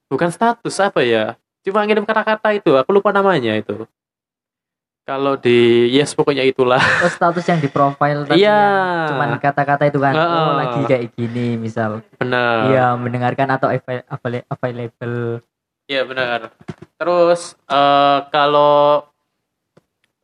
Bukan 0.08 0.30
status 0.30 0.76
apa 0.78 1.02
ya? 1.02 1.36
Cuma 1.62 1.84
ngirim 1.84 2.04
kata-kata 2.04 2.52
itu. 2.52 2.76
Aku 2.76 2.92
lupa 2.92 3.10
namanya 3.10 3.56
itu. 3.56 3.88
Kalau 5.02 5.40
di 5.40 5.88
yes 5.90 6.12
pokoknya 6.12 6.44
itulah. 6.44 6.84
Oh 7.00 7.08
status 7.08 7.48
yang 7.48 7.58
di 7.58 7.68
profile 7.68 8.28
tadi 8.28 8.44
Iya. 8.44 8.60
cuman 9.08 9.40
kata-kata 9.40 9.88
itu 9.88 9.98
kan? 9.98 10.12
Oh 10.12 10.20
Heeh. 10.20 10.52
lagi 10.58 10.80
kayak 10.84 11.04
gini 11.14 11.56
misal. 11.56 12.04
Benar. 12.20 12.68
Iya 12.68 12.86
mendengarkan 12.94 13.48
atau 13.50 13.72
avail- 13.72 14.04
avail- 14.06 14.48
available. 14.50 15.40
Iya 15.88 16.04
benar. 16.04 16.52
Terus 17.00 17.56
eh, 17.64 18.20
kalau 18.28 19.08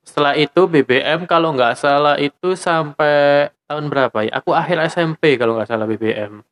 setelah 0.03 0.35
itu 0.35 0.67
BBM 0.67 1.23
kalau 1.25 1.55
nggak 1.55 1.79
salah 1.79 2.19
itu 2.19 2.53
sampai 2.53 3.49
tahun 3.65 3.87
berapa 3.87 4.27
ya? 4.27 4.31
Aku 4.43 4.51
akhir 4.51 4.77
SMP 4.91 5.39
kalau 5.39 5.55
nggak 5.55 5.71
salah 5.71 5.87
BBM. 5.87 6.43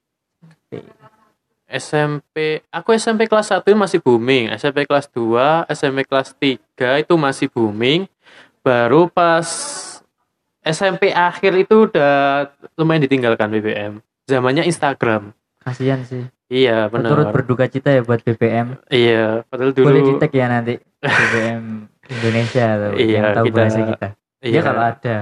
SMP, 1.72 2.60
aku 2.68 2.92
SMP 2.92 3.32
kelas 3.32 3.56
1 3.56 3.64
masih 3.80 4.04
booming, 4.04 4.52
SMP 4.52 4.84
kelas 4.84 5.08
2, 5.16 5.72
SMP 5.72 6.04
kelas 6.04 6.36
3 6.36 7.00
itu 7.00 7.14
masih 7.16 7.48
booming. 7.48 8.12
Baru 8.60 9.08
pas 9.08 9.48
SMP 10.62 11.16
akhir 11.16 11.52
itu 11.56 11.88
udah 11.88 12.48
lumayan 12.76 13.08
ditinggalkan 13.08 13.48
BBM. 13.50 14.04
Zamannya 14.28 14.68
Instagram. 14.68 15.32
kasihan 15.62 16.02
sih 16.02 16.26
Iya, 16.50 16.90
benar. 16.90 17.10
turut 17.14 17.28
berduka 17.32 17.70
cita 17.70 17.94
ya 17.94 18.02
buat 18.02 18.20
BBM 18.26 18.82
Iya, 18.90 19.46
padahal 19.46 19.72
dulu 19.78 19.94
boleh 19.94 20.02
di 20.04 20.14
tag 20.18 20.34
ya 20.34 20.50
nanti 20.50 20.74
BBM 21.22 21.86
Indonesia 22.12 22.66
atau 22.70 22.92
Iya, 22.94 23.08
yang 23.16 23.26
tahu 23.32 23.46
kita- 23.48 23.58
bahasa 23.58 23.80
kita 23.82 24.08
Iya, 24.42 24.52
ya 24.52 24.62
kalau 24.62 24.82
ada 24.84 25.18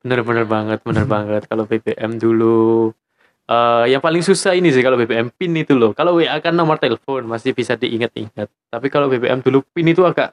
bener-bener 0.00 0.44
banget, 0.44 0.78
bener 0.80 1.04
banget. 1.14 1.42
Kalau 1.44 1.64
BBM 1.64 2.16
dulu, 2.16 2.90
eh 3.44 3.84
yang 3.86 4.00
paling 4.00 4.20
susah 4.20 4.52
ini 4.52 4.68
sih 4.68 4.80
kalau 4.80 4.96
BBM 4.96 5.28
PIN 5.30 5.54
itu 5.56 5.72
loh. 5.72 5.92
Kalau 5.92 6.16
WA 6.16 6.34
kan 6.38 6.50
nomor 6.52 6.76
telepon 6.76 7.22
masih 7.24 7.52
bisa 7.52 7.74
diingat-ingat. 7.74 8.48
Tapi 8.66 8.86
kalau 8.88 9.06
BBM 9.06 9.38
dulu 9.40 9.60
PIN 9.68 9.88
itu 9.88 10.02
agak 10.02 10.32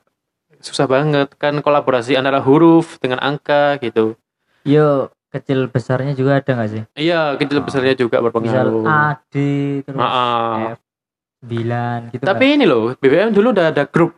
susah 0.58 0.88
banget 0.88 1.36
kan 1.36 1.60
kolaborasi 1.60 2.16
antara 2.16 2.40
huruf 2.40 2.96
dengan 2.98 3.20
angka 3.20 3.76
gitu. 3.78 4.16
yo 4.64 5.12
kecil 5.28 5.68
besarnya 5.68 6.14
juga 6.14 6.40
ada 6.40 6.52
nggak 6.54 6.70
sih 6.70 6.84
Iya, 6.96 7.36
kecil 7.36 7.60
Oh. 7.60 7.66
besarnya 7.66 7.94
juga 7.94 8.18
misal 8.18 8.32
berpengaruh. 8.72 8.86
AD 8.88 9.36
terus 9.84 10.00
Ah, 10.00 10.08
ah. 10.08 10.56
F 10.72 10.80
9 11.44 12.00
gitu 12.10 12.24
Tapi 12.24 12.46
ini 12.50 12.64
loh, 12.64 12.96
BBM 12.96 13.36
dulu 13.36 13.52
udah 13.52 13.68
ada 13.68 13.84
grup. 13.84 14.16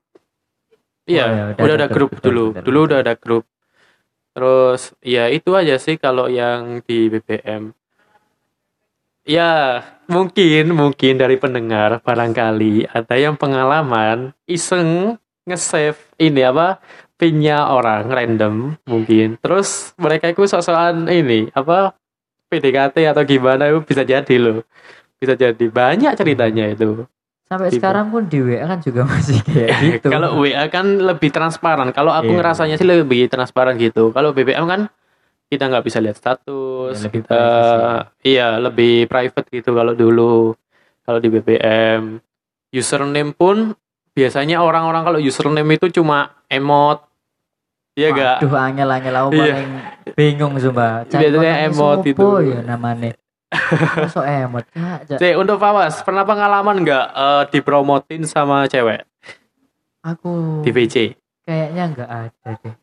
Iya, 1.06 1.54
Oh, 1.58 1.66
ya, 1.66 1.74
udah, 1.74 1.76
ada 1.78 1.88
grup 1.88 2.10
betul, 2.18 2.34
dulu. 2.34 2.46
betul, 2.52 2.64
dulu 2.66 2.80
udah 2.90 3.00
ada 3.06 3.14
grup. 3.14 3.44
Terus 4.36 4.82
ya 5.00 5.32
itu 5.32 5.54
aja 5.56 5.80
sih 5.80 5.96
kalau 5.96 6.28
yang 6.28 6.84
di 6.84 7.08
BBM. 7.08 7.72
Ya, 9.26 9.82
mungkin 10.06 10.70
mungkin 10.78 11.18
dari 11.18 11.38
pendengar 11.42 11.98
barangkali 12.06 12.90
ada 12.94 13.16
yang 13.18 13.34
pengalaman 13.34 14.38
iseng 14.46 15.18
nge-save 15.50 15.98
ini 16.22 16.46
apa 16.46 16.78
pinnya 17.18 17.70
orang 17.70 18.06
random 18.12 18.78
mungkin. 18.86 19.40
Terus 19.42 19.98
mereka 19.98 20.30
itu 20.30 20.46
sok-sokan 20.46 21.10
ini 21.10 21.50
apa 21.56 21.96
PDKT 22.52 23.14
atau 23.16 23.24
gimana 23.26 23.72
itu 23.72 23.82
bisa 23.82 24.06
jadi 24.06 24.36
loh. 24.38 24.62
Bisa 25.18 25.34
jadi 25.34 25.66
banyak 25.72 26.14
ceritanya 26.14 26.70
itu. 26.70 27.08
Sampai 27.46 27.70
Tipe. 27.70 27.78
sekarang 27.78 28.10
pun 28.10 28.26
di 28.26 28.42
WA 28.42 28.66
kan 28.66 28.80
juga 28.80 29.06
masih 29.12 29.38
kayak 29.40 29.70
gitu. 29.94 30.08
Kalau 30.10 30.38
WA 30.38 30.66
kan 30.68 30.86
lebih 30.98 31.30
transparan. 31.30 31.90
Kalau 31.90 32.10
aku 32.10 32.30
Iya. 32.30 32.38
ngerasanya 32.42 32.76
sih 32.76 32.84
lebih 32.84 33.30
transparan 33.30 33.78
gitu. 33.78 34.10
Kalau 34.10 34.32
BBM 34.32 34.66
kan 34.66 34.82
kita 35.46 35.70
nggak 35.70 35.86
bisa 35.86 36.02
lihat 36.02 36.18
status. 36.18 36.96
Ya, 36.96 37.04
lebih 37.04 37.22
kita 37.22 37.38
privacy. 37.38 38.26
iya 38.26 38.48
lebih 38.58 38.94
private 39.06 39.48
gitu 39.52 39.70
kalau 39.72 39.94
dulu. 39.94 40.58
Kalau 41.02 41.20
di 41.20 41.30
BBM 41.30 42.18
username 42.72 43.32
pun 43.32 43.78
biasanya 44.12 44.60
orang-orang 44.60 45.04
kalau 45.04 45.20
username 45.20 45.70
itu 45.72 45.94
cuma 45.94 46.34
emot. 46.48 47.06
Iya 47.94 48.10
gak? 48.12 48.38
Aduh 48.42 48.52
angel-angel 48.54 49.16
aku 49.16 49.30
Iya. 49.32 49.44
paling 49.54 49.72
bingung 50.14 50.54
sumpah. 50.58 51.06
Biasanya 51.06 51.56
emot 51.64 52.04
itu. 52.04 52.28
ya 52.44 52.60
namanya. 52.60 53.14
Masuk 54.06 54.24
emot. 54.24 54.66
Cek, 55.08 55.34
untuk 55.36 55.58
Fawas, 55.58 56.02
pernah 56.02 56.24
pengalaman 56.24 56.82
nggak 56.82 57.06
eh, 57.12 57.44
dipromotin 57.52 58.24
sama 58.26 58.66
cewek 58.66 59.04
Aku 60.06 60.62
di 60.62 60.70
VC? 60.70 60.96
kayaknya 61.46 61.84
nggak 61.94 62.10
ada 62.10 62.50
deh. 62.62 62.76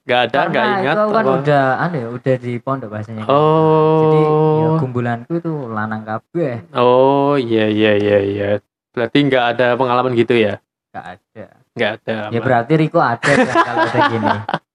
Nggak 0.00 0.20
ada, 0.26 0.38
nggak 0.50 0.64
ingat. 0.82 0.94
itu 0.96 1.06
kan 1.12 1.22
apa? 1.22 1.32
udah 1.38 1.64
anu 1.86 1.96
ya, 2.00 2.08
udah 2.10 2.34
di 2.40 2.52
pondok 2.58 2.88
bahasanya. 2.90 3.22
kan. 3.22 3.30
Oh. 3.30 3.98
Jadi 4.02 4.20
ya 4.58 4.68
gumbulanku 4.80 5.32
itu 5.38 5.52
lanang 5.70 6.02
kabeh, 6.02 6.66
Oh 6.74 7.38
iya 7.38 7.70
iya 7.70 7.92
iya 7.94 8.18
iya. 8.18 8.48
Berarti 8.90 9.18
nggak 9.22 9.44
ada 9.54 9.66
pengalaman 9.78 10.18
gitu 10.18 10.34
ya? 10.34 10.58
nggak 10.90 11.06
ada. 11.06 11.44
Nggak 11.78 11.90
ada. 12.02 12.10
Ya 12.10 12.26
aman. 12.34 12.42
berarti 12.42 12.72
Riko 12.74 12.98
ada 12.98 13.22
kan 13.30 13.54
kalau 13.62 13.82
ada 13.86 14.00
gini. 14.10 14.28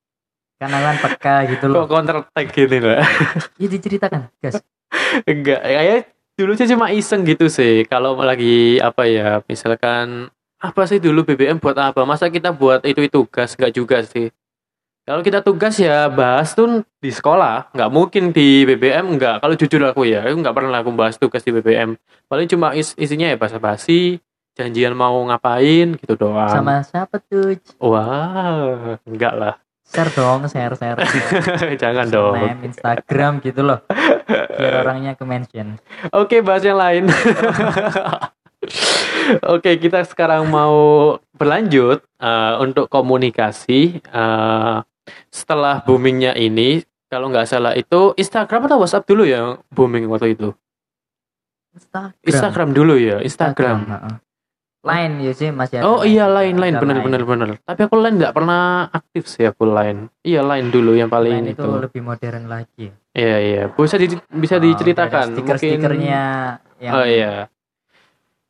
Karena 0.55 0.77
kan 0.81 0.95
peka 0.97 1.35
gitu 1.47 1.65
Kok 1.67 1.75
loh. 1.75 1.85
counter 1.85 2.15
attack 2.21 2.47
gini 2.49 2.79
lah? 2.79 3.03
Ya 3.61 3.67
diceritakan, 3.67 4.31
guys. 4.39 4.63
Enggak. 5.23 5.59
Kayak 5.59 5.99
dulu 6.33 6.51
sih 6.53 6.67
cuma 6.67 6.87
iseng 6.89 7.23
gitu 7.23 7.47
sih. 7.47 7.83
Kalau 7.85 8.15
lagi 8.17 8.79
apa 8.79 9.03
ya? 9.03 9.43
Misalkan 9.45 10.31
apa 10.57 10.81
sih 10.85 10.97
dulu 10.97 11.23
BBM 11.23 11.59
buat 11.59 11.75
apa? 11.75 12.03
Masa 12.03 12.27
kita 12.27 12.51
buat 12.51 12.83
itu 12.83 12.99
itu 12.99 13.11
tugas? 13.17 13.53
Nggak 13.53 13.73
juga 13.73 13.97
sih. 14.01 14.31
Kalau 15.05 15.21
kita 15.21 15.39
tugas 15.39 15.77
ya 15.77 16.09
bahas 16.09 16.51
tuh 16.51 16.81
di 16.97 17.13
sekolah, 17.13 17.69
nggak 17.71 17.91
mungkin 17.93 18.33
di 18.33 18.65
BBM 18.65 19.05
nggak. 19.13 19.37
Kalau 19.37 19.53
jujur 19.53 19.81
aku 19.85 20.01
ya, 20.03 20.25
aku 20.25 20.41
nggak 20.41 20.55
pernah 20.55 20.81
aku 20.81 20.89
bahas 20.91 21.15
tugas 21.15 21.45
di 21.45 21.53
BBM. 21.53 21.93
Paling 22.25 22.47
cuma 22.49 22.73
is- 22.73 22.97
isinya 22.97 23.29
ya 23.29 23.37
basa-basi, 23.37 24.17
janjian 24.57 24.97
mau 24.97 25.13
ngapain 25.29 25.93
gitu 25.93 26.17
doang. 26.17 26.49
Sama 26.49 26.81
siapa 26.81 27.21
tuh? 27.21 27.53
Wah, 27.77 28.97
enggak 29.05 29.33
lah. 29.37 29.55
Share 29.85 30.11
dong, 30.17 30.49
share, 30.49 30.73
share. 30.73 30.97
Jangan 31.81 32.09
dong. 32.09 32.35
Name 32.35 32.65
Instagram 32.65 33.37
gitu 33.45 33.61
loh. 33.61 33.85
Biar 34.25 34.81
orangnya 34.81 35.13
ke 35.13 35.23
mention. 35.23 35.77
Oke, 36.09 36.41
bahas 36.41 36.65
yang 36.65 36.81
lain. 36.81 37.05
Oke, 39.53 39.77
kita 39.77 40.01
sekarang 40.09 40.49
mau 40.49 41.15
berlanjut 41.37 42.01
eh, 42.17 42.53
untuk 42.59 42.89
komunikasi. 42.89 44.01
eh, 44.01 44.77
setelah 45.29 45.85
boomingnya 45.85 46.33
ini, 46.33 46.81
kalau 47.05 47.29
nggak 47.29 47.45
salah 47.45 47.77
itu 47.77 48.17
Instagram 48.17 48.65
atau 48.65 48.81
WhatsApp 48.81 49.05
dulu 49.05 49.21
ya 49.21 49.61
booming 49.69 50.09
waktu 50.09 50.33
itu? 50.33 50.49
Instagram. 51.77 52.25
Instagram 52.25 52.69
dulu 52.73 52.95
ya, 52.97 53.21
Instagram. 53.21 53.85
heeh. 53.85 54.13
Lain 54.85 55.11
ya 55.17 55.33
sih 55.33 55.49
masih 55.49 55.81
ada. 55.81 55.85
Oh 55.87 56.05
iya, 56.05 56.29
lain 56.29 56.55
lain 56.55 56.77
bener 56.77 57.01
Line. 57.01 57.05
bener 57.09 57.21
bener. 57.25 57.47
Tapi 57.59 57.81
aku 57.81 57.95
lain 57.97 58.15
nggak 58.15 58.31
pernah 58.31 58.61
aktif 58.87 59.25
sih 59.25 59.41
aku 59.43 59.65
lain. 59.65 60.13
Iya 60.21 60.45
lain 60.45 60.69
dulu 60.69 60.93
yang 60.93 61.09
paling 61.09 61.41
Lain 61.41 61.49
itu 61.49 61.57
itu. 61.57 61.69
lebih 61.81 62.01
modern 62.01 62.45
lagi. 62.45 62.93
Iya 63.11 63.37
iya, 63.41 63.61
bisa 63.67 63.97
di- 63.97 64.21
bisa 64.31 64.55
Oh, 64.55 64.61
diceritakan. 64.61 65.25
ada 65.25 65.33
Stiker-stikernya 65.33 66.23
yang 66.77 66.93
Oh 66.93 67.01
iya. 67.01 67.49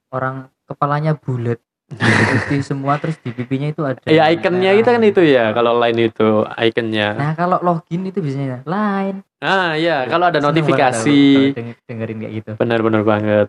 orang 0.09 0.47
kepalanya 0.65 1.15
bulat 1.15 1.59
putih 1.85 2.65
semua 2.65 2.97
terus 2.97 3.15
di 3.21 3.29
pipinya 3.29 3.69
itu 3.69 3.85
ada 3.85 4.01
Ya 4.09 4.25
ikonnya 4.27 4.73
itu 4.73 4.89
kan 4.89 5.01
itu 5.01 5.21
ya, 5.21 5.53
kalau 5.53 5.77
lain 5.77 6.09
itu 6.09 6.41
ikonnya. 6.49 7.13
nah 7.13 7.31
kalau 7.31 7.61
login 7.61 8.01
itu 8.03 8.19
biasanya 8.19 8.65
lain 8.65 9.21
Ah 9.37 9.77
iya, 9.77 10.09
kalau 10.09 10.25
ada 10.25 10.41
notifikasi, 10.41 11.53
dengerin 11.85 12.17
kayak 12.17 12.33
gitu 12.33 12.51
benar-benar 12.57 13.05
banget. 13.05 13.47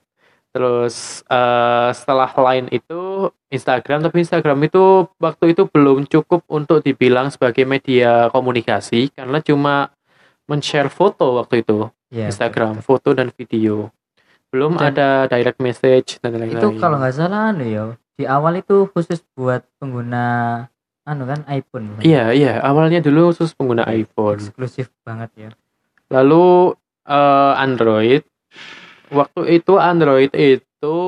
Terus 0.57 1.21
eh, 1.23 1.91
setelah 1.93 2.33
lain 2.33 2.73
itu 2.73 3.29
Instagram, 3.47 4.01
tapi 4.01 4.25
Instagram 4.25 4.59
itu 4.65 4.85
waktu 5.21 5.53
itu 5.53 5.69
belum 5.69 6.09
cukup 6.09 6.49
untuk 6.49 6.81
dibilang 6.81 7.29
sebagai 7.29 7.63
media 7.63 8.33
komunikasi 8.33 9.13
karena 9.13 9.39
cuma 9.39 9.93
men-share 10.49 10.89
foto 10.89 11.37
waktu 11.37 11.61
itu 11.61 11.93
ya 12.09 12.33
Instagram, 12.33 12.81
foto 12.81 13.13
dan 13.13 13.29
video. 13.31 13.93
Belum 14.49 14.75
Dan- 14.75 14.97
ada 14.97 15.09
direct 15.29 15.61
message 15.61 16.17
dan 16.19 16.41
lain-lain. 16.41 16.57
itu 16.57 16.69
kalau 16.81 16.97
nggak 16.97 17.13
salah 17.13 17.53
anu 17.53 17.65
ya 17.67 17.85
di 18.17 18.25
awal 18.25 18.57
itu 18.57 18.89
khusus 18.89 19.21
buat 19.37 19.61
pengguna 19.77 20.25
anu 21.05 21.29
kan 21.29 21.45
iPhone 21.47 22.01
Iya 22.01 22.33
iya, 22.33 22.65
awalnya 22.65 23.05
dulu 23.05 23.29
khusus 23.29 23.53
pengguna 23.53 23.85
iPhone. 23.85 24.41
eksklusif 24.41 24.89
banget 25.05 25.29
ya 25.37 25.51
Lalu 26.09 26.73
eh, 27.05 27.53
Android, 27.59 28.23
waktu 29.11 29.63
itu 29.63 29.79
Android 29.79 30.31
itu 30.35 30.99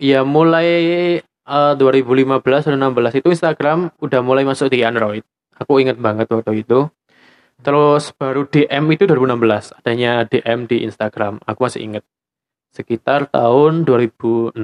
ya 0.00 0.20
mulai 0.26 0.68
eh, 1.24 1.72
2015 1.76 2.40
dan 2.68 2.80
16 2.80 3.20
itu 3.20 3.28
Instagram 3.32 3.92
udah 4.00 4.20
mulai 4.24 4.44
masuk 4.44 4.72
di 4.72 4.84
Android. 4.84 5.24
Aku 5.60 5.78
inget 5.78 6.00
banget 6.00 6.26
waktu 6.30 6.66
itu. 6.66 6.90
Terus 7.64 8.12
baru 8.12 8.44
DM 8.50 8.84
itu 8.92 9.06
2016, 9.06 9.78
adanya 9.78 10.26
DM 10.26 10.66
di 10.68 10.84
Instagram. 10.84 11.40
Aku 11.46 11.64
masih 11.64 11.80
inget. 11.80 12.04
Sekitar 12.74 13.30
tahun 13.30 13.86
2016. 13.86 14.58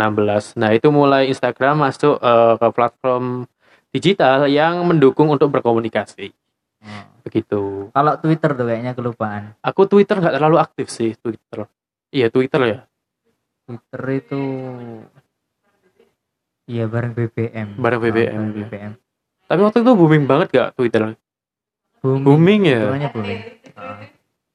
Nah, 0.59 0.71
itu 0.75 0.91
mulai 0.91 1.31
Instagram 1.31 1.87
masuk 1.87 2.19
eh, 2.19 2.55
ke 2.59 2.69
platform 2.75 3.47
digital 3.95 4.51
yang 4.51 4.83
mendukung 4.83 5.31
untuk 5.31 5.49
berkomunikasi. 5.55 6.35
Oh. 6.81 7.05
Begitu. 7.21 7.93
kalau 7.93 8.17
Twitter 8.17 8.57
tuh 8.57 8.65
kayaknya 8.65 8.97
kelupaan 8.97 9.53
Aku 9.61 9.85
Twitter 9.85 10.17
nggak 10.17 10.41
terlalu 10.41 10.57
aktif 10.57 10.89
sih 10.89 11.13
Twitter. 11.21 11.69
Iya 12.11 12.27
Twitter 12.29 12.61
ya. 12.61 12.79
Twitter 13.65 14.03
itu 14.13 14.41
iya 16.67 16.85
bareng 16.87 17.13
BBM 17.13 17.69
Bareng 17.77 18.01
BBM, 18.01 18.31
bareng 18.31 18.47
iya. 18.49 18.67
BBM 18.67 18.93
Tapi 19.47 19.61
waktu 19.61 19.79
itu 19.83 19.93
booming 19.93 20.25
banget 20.25 20.49
gak 20.51 20.69
Twitter? 20.75 21.15
booming, 22.01 22.23
Booming 22.25 22.61
ya. 22.65 22.79
Hitungannya 22.81 23.11
booming 23.11 23.41
Heeh. 23.71 24.09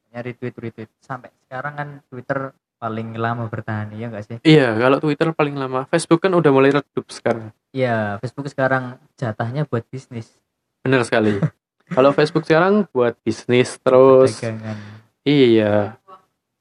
nyari 0.09 0.31
tweet 0.31 0.55
retweet 0.55 0.87
sampai 0.99 1.27
sekarang 1.43 1.73
kan 1.75 1.87
Twitter 2.07 2.51
paling 2.75 3.11
lama 3.15 3.47
bertahan 3.47 3.91
ya 3.91 4.07
enggak 4.07 4.23
sih 4.23 4.37
Iya 4.41 4.75
kalau 4.75 4.99
Twitter 4.99 5.27
paling 5.31 5.55
lama. 5.55 5.83
Facebook 5.87 6.23
kan 6.23 6.31
udah 6.31 6.51
mulai 6.51 6.71
redup 6.71 7.03
sekarang. 7.09 7.51
Iya, 7.71 8.15
Facebook 8.19 8.47
sekarang 8.47 8.95
jatahnya 9.15 9.67
buat 9.67 9.83
bisnis, 9.85 10.31
Bener 10.79 11.03
sekali. 11.03 11.35
kalau 11.95 12.15
Facebook 12.15 12.43
sekarang 12.43 12.87
buat 12.89 13.19
bisnis 13.21 13.75
terus. 13.77 14.39
dagangan. 14.39 14.77
Iya. 15.21 15.99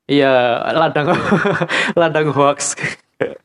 Iya 0.05 0.33
ladang 0.73 1.17
ladang 2.01 2.29
hoax. 2.31 2.77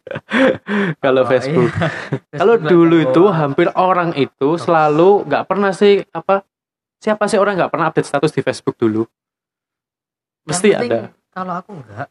kalau 1.04 1.24
Oh, 1.24 1.30
Facebook. 1.30 1.70
iya. 1.70 1.88
Kalau 2.42 2.54
Facebook 2.58 2.68
dulu 2.68 2.96
banyak 2.98 3.10
itu 3.12 3.24
hoax. 3.24 3.38
hampir 3.38 3.68
orang 3.74 4.10
itu 4.14 4.50
selalu 4.58 5.10
nggak 5.24 5.44
pernah 5.46 5.72
sih 5.72 6.04
apa 6.10 6.44
siapa 6.98 7.30
sih 7.30 7.40
orang 7.40 7.56
nggak 7.56 7.72
pernah 7.72 7.88
update 7.88 8.10
status 8.10 8.32
di 8.34 8.42
Facebook 8.42 8.76
dulu? 8.76 9.06
Mesti 10.44 10.74
penting, 10.74 10.92
ada. 10.92 11.02
Kalau 11.30 11.54
aku 11.56 11.72
enggak, 11.78 12.10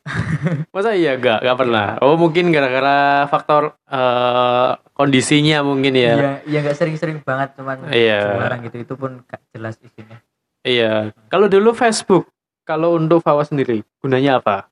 Masa 0.70 0.94
iya 0.94 1.18
gak? 1.18 1.42
Gak 1.42 1.58
pernah. 1.58 1.98
Oh 2.00 2.14
mungkin 2.14 2.54
gara-gara 2.54 3.26
faktor 3.26 3.74
eh, 3.84 4.70
kondisinya 4.94 5.66
mungkin 5.66 5.92
ya. 5.92 6.14
ya, 6.14 6.32
ya 6.46 6.58
enggak 6.62 6.78
sering-sering 6.78 7.18
banget, 7.20 7.58
cuman 7.58 7.90
Iya. 7.90 8.22
jarang 8.38 8.62
gitu. 8.62 8.76
Itu 8.78 8.94
pun 8.94 9.26
gak 9.26 9.42
jelas 9.50 9.74
isinya. 9.82 10.22
Iya. 10.62 11.11
Kalau 11.28 11.50
dulu 11.50 11.74
Facebook, 11.74 12.30
kalau 12.68 13.00
untuk 13.00 13.24
Fawa 13.24 13.40
sendiri 13.48 13.81
gunanya 14.04 14.44
apa? 14.44 14.68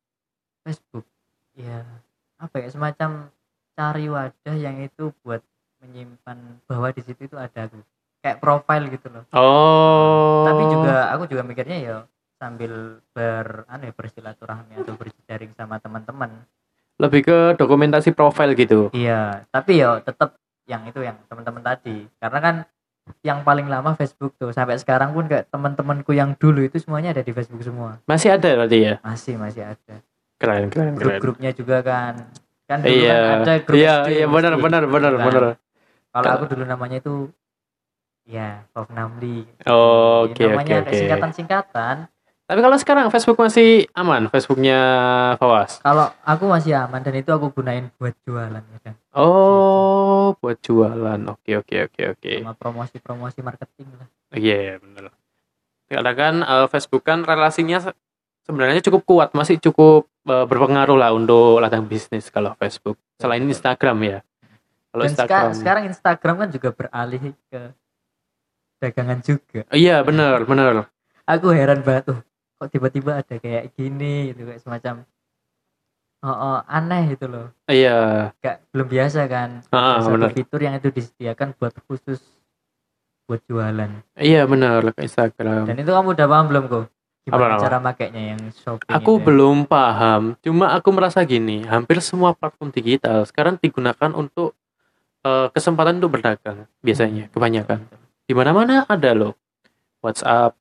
Facebook, 0.69 1.09
ya 1.57 1.81
apa 2.37 2.61
ya 2.61 2.69
semacam 2.69 3.33
cari 3.73 4.13
wadah 4.13 4.57
yang 4.57 4.85
itu 4.85 5.17
buat 5.25 5.41
menyimpan 5.81 6.61
bahwa 6.69 6.93
di 6.93 7.01
situ 7.01 7.25
itu 7.25 7.37
ada 7.41 7.73
aku. 7.73 7.81
kayak 8.21 8.43
profile 8.43 8.91
gitu 8.91 9.07
loh. 9.07 9.23
Oh. 9.33 10.43
Tapi 10.45 10.63
juga 10.67 11.15
aku 11.15 11.31
juga 11.31 11.47
mikirnya 11.47 11.79
ya 11.79 11.97
sambil 12.43 12.99
ber 13.15 13.65
anu 13.71 13.87
ya 13.87 13.95
bersilaturahmi 13.95 14.83
atau 14.83 14.99
berjejaring 14.99 15.55
sama 15.57 15.81
teman-teman. 15.81 16.45
lebih 16.97 17.29
ke 17.29 17.39
dokumentasi 17.61 18.17
profil 18.17 18.57
gitu. 18.57 18.89
Iya, 18.97 19.45
tapi 19.53 19.85
ya 19.85 20.01
tetap 20.01 20.41
yang 20.65 20.83
itu 20.89 21.05
yang 21.05 21.21
teman-teman 21.29 21.61
tadi 21.61 22.09
karena 22.17 22.39
kan 22.41 22.57
yang 23.23 23.43
paling 23.43 23.67
lama 23.67 23.95
Facebook 23.95 24.35
tuh 24.35 24.51
sampai 24.51 24.79
sekarang 24.79 25.15
pun 25.15 25.27
kayak 25.27 25.47
teman-temanku 25.49 26.11
yang 26.11 26.35
dulu 26.35 26.63
itu 26.63 26.79
semuanya 26.79 27.15
ada 27.15 27.23
di 27.23 27.31
Facebook 27.31 27.63
semua 27.63 28.03
Masih 28.05 28.35
ada 28.35 28.51
berarti 28.59 28.79
ya? 28.83 28.95
masih 29.03 29.35
masih 29.39 29.63
ada 29.63 29.95
Keren, 30.37 30.69
keren, 30.69 30.95
grup-grupnya 30.99 31.51
juga 31.55 31.81
kan 31.81 32.29
kan 32.67 32.83
dulu 32.83 32.93
Iya, 32.93 33.15
kan 33.17 33.39
ada 33.47 33.55
grup 33.63 33.77
iya, 33.79 33.93
SD, 34.03 34.11
iya, 34.11 34.27
benar, 34.27 34.53
benar, 34.59 34.83
benar, 34.85 35.13
kan. 35.15 35.25
benar. 35.25 35.43
kalau 36.11 36.29
aku 36.35 36.45
dulu 36.51 36.65
namanya 36.67 36.97
itu 36.99 37.15
ya 38.27 38.67
Prof 38.75 38.91
Namli 38.91 39.47
Oh, 39.71 40.27
Oke, 40.27 40.43
oke, 40.43 40.51
namanya 40.51 40.83
kayak 40.83 40.87
oke. 40.91 40.99
singkatan-singkatan 40.99 41.97
Tapi 42.47 42.61
kalau 42.61 42.79
sekarang 42.79 43.11
Facebook 43.11 43.35
masih 43.37 43.91
aman, 43.93 44.31
Facebooknya 44.31 44.79
Fawas. 45.35 45.83
kalau 45.83 46.15
aku 46.23 46.47
masih 46.47 46.79
aman 46.79 47.03
dan 47.03 47.15
itu 47.15 47.27
aku 47.27 47.51
gunain 47.51 47.91
buat 47.97 48.15
jualan 48.23 48.63
ya 48.63 48.79
kan 48.81 48.95
Oh, 49.11 50.39
buat 50.39 50.55
jualan. 50.61 51.19
Oke, 51.27 51.57
oke, 51.57 51.77
oke, 51.85 52.03
oke. 52.13 52.33
sama 52.39 52.55
promosi-promosi 52.55 53.41
marketing 53.41 53.89
lah 53.93 54.07
Iya, 54.31 54.79
benar. 54.79 55.11
Karena 55.87 56.13
kan 56.13 56.35
eh, 56.41 56.67
Facebook 56.69 57.03
kan 57.03 57.23
relasinya 57.23 57.79
se- 57.81 57.99
sebenarnya 58.43 58.79
cukup 58.81 59.03
kuat, 59.05 59.29
masih 59.33 59.59
cukup 59.59 60.07
eh, 60.25 60.45
berpengaruh 60.45 60.95
lah 60.95 61.11
untuk 61.11 61.59
ladang 61.59 61.83
bisnis 61.85 62.29
kalau 62.29 62.55
Facebook. 62.55 62.95
Selain. 63.17 63.43
Instagram 63.43 63.99
ya. 64.03 64.19
Kalau 64.89 65.03
dan 65.03 65.11
Instagram. 65.11 65.43
seka- 65.43 65.59
sekarang 65.59 65.85
Instagram 65.89 66.35
kan 66.37 66.49
juga 66.49 66.69
beralih 66.71 67.21
ke 67.51 67.61
dagangan 68.79 69.19
juga 69.19 69.67
Iya, 69.69 70.01
benar, 70.01 70.45
benar. 70.45 70.87
aku 71.25 71.51
heran 71.51 71.83
banget 71.83 72.07
tuh 72.07 72.19
kok 72.57 72.69
tiba-tiba 72.69 73.21
ada 73.21 73.35
kayak 73.37 73.73
gini 73.73 74.33
gitu 74.33 74.45
kayak 74.45 74.61
semacam 74.61 74.95
oh, 76.23 76.29
oh, 76.31 76.59
aneh 76.67 77.13
gitu 77.13 77.27
loh 77.27 77.47
Iya. 77.67 78.33
gak 78.39 78.65
belum 78.71 78.89
biasa 78.89 79.21
kan 79.27 79.61
Ah, 79.69 80.01
satu 80.01 80.13
benar. 80.13 80.31
fitur 80.33 80.61
yang 80.61 80.75
itu 80.75 80.89
disediakan 80.89 81.53
buat 81.55 81.75
khusus 81.85 82.21
buat 83.27 83.43
jualan 83.45 83.91
Iya, 84.15 84.47
benar 84.47 84.87
ke 84.91 85.03
Instagram. 85.03 85.67
dan 85.67 85.77
itu 85.77 85.91
kamu 85.91 86.09
udah 86.15 86.27
paham 86.27 86.47
belum 86.47 86.65
kok 86.67 86.85
gimana 87.23 87.43
Apa-apa? 87.51 87.61
cara 87.61 87.77
makainya 87.83 88.23
yang 88.33 88.43
shopping 88.55 88.87
Aku 88.89 89.13
itu 89.13 89.21
ya? 89.21 89.25
belum 89.27 89.57
paham, 89.67 90.23
cuma 90.39 90.71
aku 90.71 90.89
merasa 90.91 91.19
gini, 91.23 91.67
hampir 91.67 91.99
semua 91.99 92.31
platform 92.33 92.71
digital 92.71 93.27
sekarang 93.27 93.59
digunakan 93.59 94.15
untuk 94.15 94.55
eh, 95.21 95.51
kesempatan 95.51 95.99
untuk 95.99 96.15
berdagang 96.15 96.71
biasanya, 96.79 97.27
kebanyakan. 97.29 97.83
Di 98.23 98.31
mana-mana 98.31 98.87
ada 98.87 99.11
loh. 99.11 99.35
WhatsApp, 99.99 100.55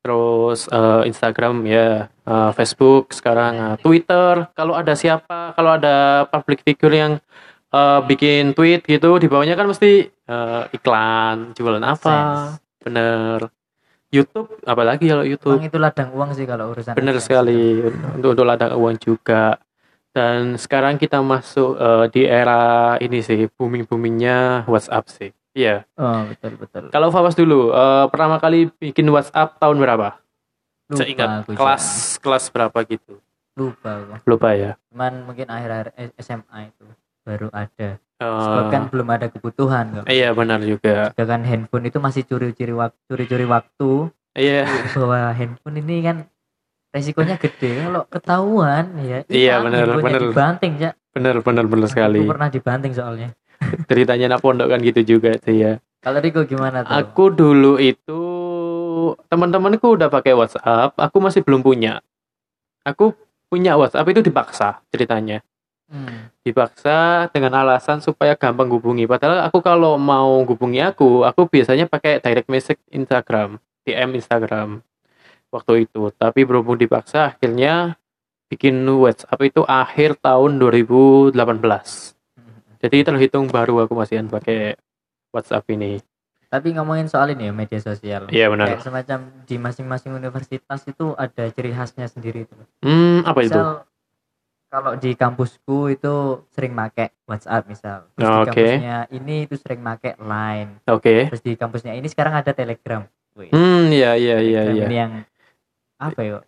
terus 0.00 0.66
eh, 0.68 1.02
Instagram 1.08 1.64
ya, 1.68 2.08
eh, 2.08 2.50
Facebook 2.56 3.12
sekarang, 3.12 3.54
eh, 3.56 3.76
Twitter. 3.84 4.48
Kalau 4.56 4.74
ada 4.74 4.92
siapa, 4.96 5.52
kalau 5.54 5.76
ada 5.76 6.24
public 6.28 6.64
figure 6.64 6.94
yang 6.96 7.12
eh, 7.70 8.00
bikin 8.08 8.56
tweet 8.56 8.82
gitu, 8.88 9.20
di 9.20 9.28
bawahnya 9.28 9.54
kan 9.54 9.68
mesti 9.68 10.08
eh, 10.08 10.62
iklan, 10.74 11.52
jualan 11.54 11.84
apa, 11.84 12.16
Sense. 12.16 12.60
bener. 12.82 13.38
YouTube, 14.10 14.50
apalagi 14.66 15.06
kalau 15.06 15.22
YouTube. 15.22 15.62
Emang 15.62 15.70
itu 15.70 15.78
ladang 15.78 16.10
uang 16.10 16.30
sih 16.34 16.42
kalau 16.42 16.74
urusan 16.74 16.98
AdSense. 16.98 17.22
sekali 17.22 17.78
untuk 18.18 18.34
untuk 18.34 18.46
ladang 18.46 18.74
uang 18.74 18.98
juga. 18.98 19.62
Dan 20.10 20.58
sekarang 20.58 20.98
kita 20.98 21.22
masuk 21.22 21.78
eh, 21.78 22.06
di 22.10 22.22
era 22.26 22.98
ini 22.98 23.22
sih 23.22 23.46
booming 23.54 23.86
boomingnya 23.86 24.66
WhatsApp 24.66 25.06
sih. 25.06 25.30
Iya. 25.52 25.82
oh 25.94 26.20
betul 26.26 26.52
betul 26.56 26.82
Kalau 26.88 27.08
Fawas 27.08 27.34
dulu 27.34 27.70
eh, 27.70 28.04
pertama 28.06 28.36
kali 28.36 28.70
bikin 28.72 29.06
WhatsApp 29.06 29.56
tahun 29.56 29.76
berapa? 29.76 30.14
lupa 30.86 30.96
Saya 30.96 31.08
ingat 31.08 31.30
aku 31.40 31.50
kelas 31.54 31.84
juga. 31.84 32.20
kelas 32.20 32.44
berapa 32.48 32.78
gitu. 32.84 33.14
lupa 33.52 33.90
aku 34.14 34.26
Lupa 34.26 34.48
ya. 34.52 34.70
cuman 34.88 35.12
mungkin 35.22 35.46
akhir-akhir 35.46 35.88
SMA 36.16 36.58
itu 36.66 36.86
baru 37.20 37.48
ada 37.50 37.98
Eh, 38.20 38.28
sebab 38.36 38.64
kan 38.68 38.82
belum 38.86 39.08
ada 39.08 39.26
kebutuhan 39.26 39.84
kok 39.92 40.04
iya 40.06 40.30
benar 40.30 40.60
juga. 40.60 41.08
sedangkan 41.10 41.40
handphone 41.42 41.84
itu 41.84 41.98
masih 41.98 42.22
curi-curi 42.22 42.70
waktu 42.70 42.98
curi-curi 43.06 43.44
waktu 43.44 44.12
Iya. 44.32 44.68
bahwa 44.94 45.32
handphone 45.32 45.76
ini 45.78 45.96
kan 46.00 46.16
resikonya 46.90 47.34
gede 47.36 47.80
kalau 47.80 48.02
ketahuan 48.06 48.84
ya 49.00 49.18
Iya, 49.24 49.58
handphonenya 49.58 49.96
bener. 49.96 50.22
dibanting 50.26 50.72
ya 50.78 50.90
Benar 51.10 51.40
benar 51.40 51.64
benar 51.64 51.88
sekali. 51.88 52.18
aku 52.18 52.30
pernah 52.30 52.48
dibanting 52.48 52.92
soalnya 52.92 53.28
Ceritanya 53.90 54.36
anak 54.36 54.40
pondok 54.42 54.70
kan 54.70 54.80
gitu 54.80 55.00
juga 55.16 55.34
sih 55.40 55.62
ya. 55.62 55.72
kalau 56.00 56.18
Riko 56.18 56.44
gimana 56.48 56.80
tuh 56.80 56.92
Aku 56.96 57.28
dulu 57.28 57.76
itu 57.76 58.22
teman-temanku 59.26 59.96
udah 59.96 60.08
pakai 60.08 60.32
WhatsApp, 60.32 60.96
aku 60.96 61.16
masih 61.20 61.40
belum 61.44 61.60
punya. 61.60 62.00
Aku 62.84 63.12
punya 63.48 63.76
WhatsApp 63.76 64.08
itu 64.08 64.20
dipaksa 64.24 64.80
ceritanya. 64.88 65.44
Hmm, 65.90 66.30
Dipaksa 66.46 67.26
dengan 67.34 67.58
alasan 67.58 67.98
supaya 67.98 68.38
gampang 68.38 68.70
hubungi. 68.70 69.10
Padahal 69.10 69.42
aku 69.42 69.58
kalau 69.58 69.98
mau 69.98 70.38
hubungi 70.46 70.78
aku, 70.78 71.26
aku 71.26 71.50
biasanya 71.50 71.90
pakai 71.90 72.22
direct 72.22 72.46
message 72.46 72.78
Instagram, 72.94 73.58
DM 73.82 74.14
Instagram 74.14 74.86
waktu 75.50 75.90
itu. 75.90 76.14
Tapi 76.14 76.46
berhubung 76.46 76.78
dipaksa 76.78 77.34
akhirnya 77.34 77.98
bikin 78.46 78.86
WhatsApp 78.86 79.42
itu 79.42 79.66
akhir 79.66 80.22
tahun 80.22 80.62
2018. 80.62 81.34
Jadi 82.80 82.96
terhitung 83.04 83.44
baru 83.52 83.84
aku 83.84 83.92
masih 83.92 84.24
pakai 84.26 84.76
WhatsApp 85.30 85.68
ini. 85.70 86.00
tapi 86.50 86.74
ngomongin 86.74 87.06
soal 87.06 87.30
ini 87.30 87.46
ya 87.46 87.54
media 87.54 87.78
sosial 87.78 88.26
Iya 88.26 88.50
benar. 88.50 88.74
kayak 88.74 88.82
semacam 88.82 89.18
di 89.46 89.54
masing-masing 89.54 90.18
universitas 90.18 90.82
itu 90.82 91.14
ada 91.14 91.46
ciri 91.46 91.70
khasnya 91.70 92.10
sendiri 92.10 92.42
itu 92.42 92.54
Hmm, 92.82 93.22
apa 93.22 93.38
itu? 93.46 93.54
misal 93.54 93.86
kalau 94.66 94.98
di 94.98 95.14
kampusku 95.14 95.94
itu 95.94 96.42
sering 96.50 96.74
make 96.74 97.14
WhatsApp 97.30 97.70
misal 97.70 98.02
terus 98.18 98.26
Oh, 98.26 98.42
di 98.42 98.42
oke. 98.42 98.50
kampusnya 98.50 98.96
ini 99.14 99.46
itu 99.46 99.54
sering 99.62 99.78
make 99.78 100.18
Line 100.18 100.82
Oke. 100.90 101.30
terus 101.30 101.38
di 101.38 101.54
kampusnya 101.54 101.94
ini 101.94 102.10
sekarang 102.10 102.34
ada 102.34 102.50
Telegram 102.50 103.06
Wih, 103.38 103.54
Hmm, 103.54 103.86
iya 103.94 104.18
iya 104.18 104.42
iya 104.42 104.62
iya. 104.74 104.86
ini 104.90 104.96
yang 104.98 105.12
apa 106.02 106.18
ya 106.18 106.38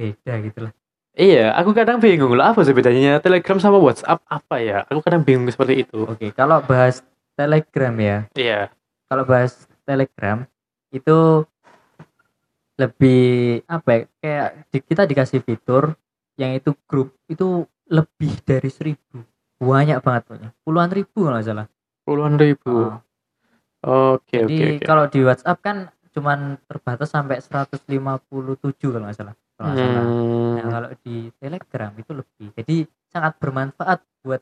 beda 0.00 0.34
gitu 0.40 0.58
lah 0.64 0.72
Iya, 1.14 1.54
aku 1.54 1.70
kadang 1.70 2.02
bingung 2.02 2.34
lah 2.34 2.50
apa 2.50 2.66
sih 2.66 2.74
bedanya 2.74 3.22
Telegram 3.22 3.54
sama 3.56 3.78
WhatsApp 3.78 4.18
apa 4.26 4.58
ya? 4.58 4.82
Aku 4.90 4.98
kadang 4.98 5.22
bingung 5.22 5.46
seperti 5.46 5.86
itu. 5.86 6.02
oke 6.04 6.34
kalau 6.34 6.58
bahas 6.60 7.06
Telegram 7.32 7.94
ya 7.94 8.16
Iya. 8.34 8.70
kalau 9.06 9.22
bahas 9.22 9.54
Telegram 9.82 10.42
itu 10.90 11.46
lebih 12.74 13.22
apa 13.64 13.88
ya 13.88 14.00
kayak 14.18 14.48
di- 14.68 14.82
kita 14.82 15.02
dikasih 15.04 15.38
fitur 15.40 15.94
yang 16.34 16.50
itu 16.52 16.74
grup 16.84 17.14
itu 17.24 17.62
lebih 17.86 18.34
dari 18.42 18.66
seribu 18.66 19.22
banyak 19.56 20.02
banget 20.02 20.22
pokoknya 20.26 20.50
puluhan 20.60 20.90
ribu 20.90 21.18
kalau 21.22 21.38
nggak 21.38 21.46
salah 21.46 21.66
Puluhan 22.04 22.36
ribu. 22.36 22.74
Ah. 22.84 23.00
Oke 23.80 24.42
oke 24.42 24.50
Jadi 24.50 24.76
oke. 24.76 24.84
kalau 24.84 25.04
di 25.06 25.20
WhatsApp 25.22 25.58
kan 25.58 25.76
cuman 26.10 26.60
terbatas 26.64 27.08
sampai 27.08 27.40
157 27.40 27.80
kalau 28.84 29.08
nggak 29.08 29.16
salah. 29.16 29.34
Kalau 29.54 29.72
salah. 29.72 30.04
Hmm, 30.04 30.32
Nah, 30.54 30.70
kalau 30.70 30.90
di 31.02 31.16
Telegram 31.34 31.90
itu 31.94 32.12
lebih. 32.14 32.46
Jadi 32.54 32.76
sangat 33.10 33.32
bermanfaat 33.38 33.98
buat 34.22 34.38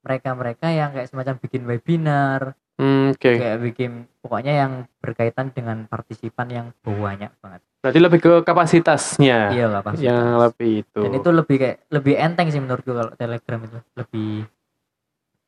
mereka-mereka 0.00 0.68
yang 0.68 0.92
kayak 0.92 1.08
semacam 1.08 1.34
bikin 1.36 1.62
webinar, 1.64 2.40
hmm, 2.76 3.12
oke. 3.12 3.30
kayak 3.40 3.56
bikin 3.60 3.90
pokoknya 4.20 4.52
yang 4.52 4.72
berkaitan 5.00 5.48
dengan 5.48 5.84
partisipan 5.84 6.48
yang 6.48 6.66
banyak 6.80 7.32
banget. 7.40 7.60
Berarti 7.80 8.00
lebih 8.00 8.20
ke 8.20 8.32
kapasitasnya 8.40 9.52
Iya 9.52 9.80
pasti. 9.80 10.04
yang 10.04 10.36
lebih 10.36 10.84
itu. 10.84 11.00
Dan 11.00 11.12
itu 11.14 11.28
lebih 11.28 11.56
kayak 11.56 11.76
lebih 11.88 12.14
enteng 12.16 12.48
sih 12.48 12.60
menurutku 12.60 12.92
kalau 12.92 13.12
Telegram 13.16 13.60
itu 13.60 13.78
lebih 13.96 14.28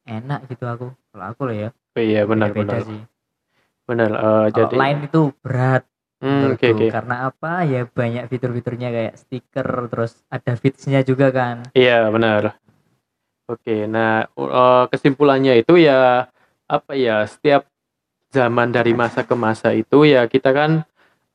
enak 0.05 0.41
gitu 0.49 0.65
aku. 0.65 0.87
Kalau 1.13 1.25
aku 1.25 1.41
loh 1.49 1.57
ya. 1.57 1.69
Oh, 1.73 2.01
iya 2.01 2.23
benar 2.29 2.53
beda 2.53 2.77
benar. 2.77 2.81
sih. 2.85 3.01
Benar. 3.89 4.11
eh, 4.13 4.47
Kalau 4.53 4.53
jadi. 4.53 4.77
lain 4.77 4.99
itu 5.05 5.21
berat 5.41 5.85
Hmm, 6.17 6.57
menurutku. 6.57 6.73
oke. 6.73 6.87
karena 6.89 7.17
apa 7.29 7.53
ya 7.69 7.83
banyak 7.85 8.25
fitur-fiturnya 8.33 8.89
kayak 8.89 9.15
stiker 9.21 9.69
terus 9.93 10.17
ada 10.33 10.53
feeds-nya 10.57 11.05
juga 11.05 11.29
kan 11.29 11.69
Iya 11.77 12.09
benar. 12.09 12.57
Oke, 13.47 13.87
nah 13.87 14.27
eh, 14.27 14.85
kesimpulannya 14.91 15.63
itu 15.63 15.79
ya 15.79 16.27
apa 16.67 16.93
ya 16.99 17.23
setiap 17.31 17.71
zaman 18.35 18.75
dari 18.75 18.91
masa 18.91 19.23
ke 19.23 19.39
masa 19.39 19.71
itu 19.71 20.03
ya 20.03 20.27
kita 20.27 20.51
kan 20.51 20.83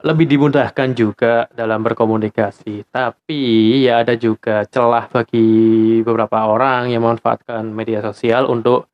lebih 0.01 0.25
dimudahkan 0.27 0.97
juga 0.97 1.47
dalam 1.53 1.85
berkomunikasi. 1.85 2.89
Tapi 2.89 3.41
ya 3.85 4.01
ada 4.03 4.17
juga 4.17 4.65
celah 4.67 5.07
bagi 5.07 6.01
beberapa 6.03 6.51
orang 6.51 6.89
yang 6.91 7.05
memanfaatkan 7.05 7.69
media 7.71 8.01
sosial 8.03 8.49
untuk 8.49 8.89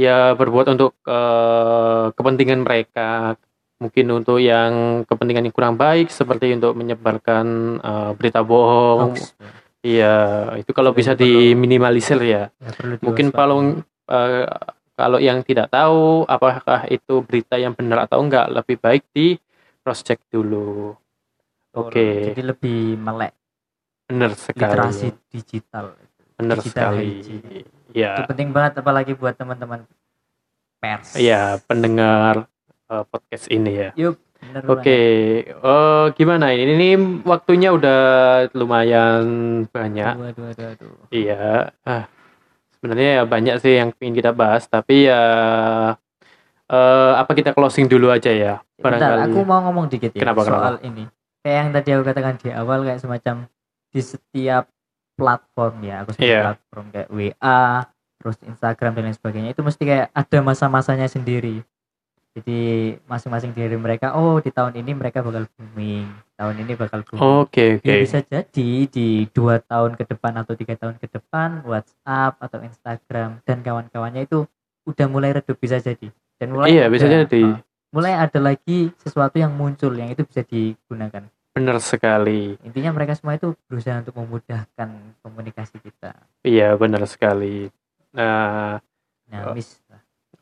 ya 0.00 0.32
berbuat 0.34 0.66
untuk 0.74 0.96
eh, 1.06 2.04
kepentingan 2.16 2.66
mereka. 2.66 3.38
Mungkin 3.76 4.08
untuk 4.08 4.40
yang 4.40 5.04
kepentingan 5.04 5.44
yang 5.44 5.54
kurang 5.54 5.76
baik 5.76 6.08
seperti 6.08 6.56
untuk 6.56 6.72
menyebarkan 6.72 7.46
eh, 7.80 8.10
berita 8.16 8.40
bohong, 8.40 9.12
Hoax. 9.12 9.36
Iya, 9.84 10.16
itu 10.58 10.72
kalau 10.74 10.90
bisa 10.96 11.14
perlu- 11.14 11.54
diminimalisir 11.54 12.18
ya. 12.24 12.50
Ya, 12.58 12.70
perlu 12.72 12.96
Mungkin 13.04 13.30
kalau 13.30 13.58
eh, 14.08 14.44
kalau 14.96 15.18
yang 15.20 15.44
tidak 15.44 15.68
tahu 15.68 16.24
apakah 16.24 16.88
itu 16.88 17.20
berita 17.20 17.60
yang 17.60 17.76
benar 17.76 18.08
atau 18.08 18.24
enggak, 18.24 18.48
lebih 18.48 18.80
baik 18.80 19.04
di 19.12 19.36
cross 19.84 20.00
check 20.00 20.18
dulu. 20.32 20.96
Oke, 21.76 22.32
jadi 22.32 22.56
lebih 22.56 22.96
melek 22.96 23.36
benar 24.08 24.32
sekali. 24.32 24.64
literasi 24.64 25.06
digital 25.28 25.92
Benar 26.40 26.56
digital 26.64 26.96
sekali. 26.96 27.06
hygiene. 27.20 27.68
itu 27.96 28.22
penting 28.28 28.48
banget 28.56 28.80
apalagi 28.80 29.12
buat 29.12 29.36
teman-teman 29.36 29.84
pers. 30.80 31.20
Iya, 31.20 31.60
pendengar 31.68 32.48
eh, 32.86 33.04
podcast 33.06 33.46
ini 33.48 33.72
ya. 33.74 33.90
Yup, 33.96 34.16
Oke, 34.68 35.00
eh, 35.42 36.06
gimana 36.14 36.52
ini? 36.54 36.76
Ini 36.76 36.88
waktunya 37.24 37.72
udah 37.74 38.00
lumayan 38.52 39.24
banyak. 39.66 40.14
banget. 40.14 40.34
Aduh, 40.36 40.46
aduh, 40.46 40.66
aduh, 40.70 40.88
aduh. 40.94 41.06
Iya, 41.10 41.72
ah, 41.82 42.04
sebenarnya 42.76 43.10
ya 43.18 43.24
banyak 43.24 43.56
sih 43.58 43.74
yang 43.74 43.90
ingin 43.98 44.14
kita 44.14 44.30
bahas, 44.30 44.68
tapi 44.68 45.08
ya 45.08 45.22
eh, 46.66 47.12
apa 47.16 47.32
kita 47.32 47.54
closing 47.54 47.86
dulu 47.90 48.10
aja 48.10 48.30
ya? 48.30 48.54
Bentar, 48.76 49.24
aku 49.24 49.40
mau 49.42 49.64
ngomong 49.66 49.88
dikit 49.88 50.12
ya 50.14 50.20
Kenapa, 50.22 50.44
soal 50.44 50.76
ini. 50.84 51.08
Kayak 51.40 51.56
yang 51.56 51.70
tadi 51.72 51.88
aku 51.94 52.02
katakan 52.04 52.34
di 52.42 52.48
awal 52.50 52.78
kayak 52.82 53.00
semacam 53.00 53.36
di 53.90 54.00
setiap 54.02 54.64
platform 55.16 55.74
ya, 55.80 55.96
aku 56.04 56.10
sebut 56.12 56.26
Iya. 56.28 56.40
platform 56.52 56.84
kayak 56.92 57.08
WA, 57.08 57.62
terus 58.20 58.36
Instagram 58.44 58.92
dan 58.92 59.02
lain 59.08 59.16
sebagainya 59.16 59.50
itu 59.54 59.62
mesti 59.64 59.82
kayak 59.82 60.06
ada 60.12 60.38
masa-masanya 60.44 61.08
sendiri. 61.08 61.64
Jadi 62.36 62.60
masing-masing 63.08 63.56
diri 63.56 63.80
mereka, 63.80 64.12
oh 64.12 64.36
di 64.38 64.52
tahun 64.52 64.76
ini 64.76 64.92
mereka 64.92 65.24
bakal 65.24 65.48
booming, 65.56 66.04
tahun 66.36 66.54
ini 66.60 66.72
bakal 66.76 67.00
booming. 67.00 67.24
Oke, 67.40 67.80
oke. 67.80 67.88
Ya 67.88 67.96
bisa 67.96 68.20
jadi 68.20 68.68
di 68.84 69.24
dua 69.32 69.56
tahun 69.58 69.96
ke 69.96 70.04
depan 70.04 70.36
atau 70.36 70.52
tiga 70.52 70.76
tahun 70.76 71.00
ke 71.00 71.08
depan 71.08 71.64
WhatsApp 71.64 72.36
atau 72.36 72.60
Instagram 72.60 73.40
dan 73.40 73.64
kawan-kawannya 73.64 74.28
itu 74.28 74.44
udah 74.84 75.06
mulai 75.08 75.32
redup 75.32 75.56
bisa 75.56 75.80
jadi 75.80 76.12
dan 76.36 76.52
mulai 76.52 76.76
Iya, 76.76 76.92
bisa 76.92 77.08
ada- 77.08 77.24
jadi. 77.24 77.42
ah, 77.42 77.58
mulai 77.88 78.12
ada 78.12 78.38
lagi 78.38 78.92
sesuatu 79.00 79.40
yang 79.40 79.56
muncul 79.56 79.96
yang 79.96 80.12
itu 80.12 80.20
bisa 80.22 80.44
digunakan 80.44 81.24
Benar 81.56 81.80
sekali. 81.80 82.60
intinya 82.60 82.92
mereka 82.92 83.16
semua 83.16 83.32
itu 83.32 83.56
berusaha 83.64 83.96
untuk 83.98 84.12
memudahkan 84.12 84.92
komunikasi 85.24 85.80
kita 85.80 86.12
Iya, 86.44 86.76
benar 86.76 87.00
sekali. 87.08 87.72
Nah, 88.12 88.76
nah 89.26 89.40
Oh. 89.48 89.56
mis 89.56 89.80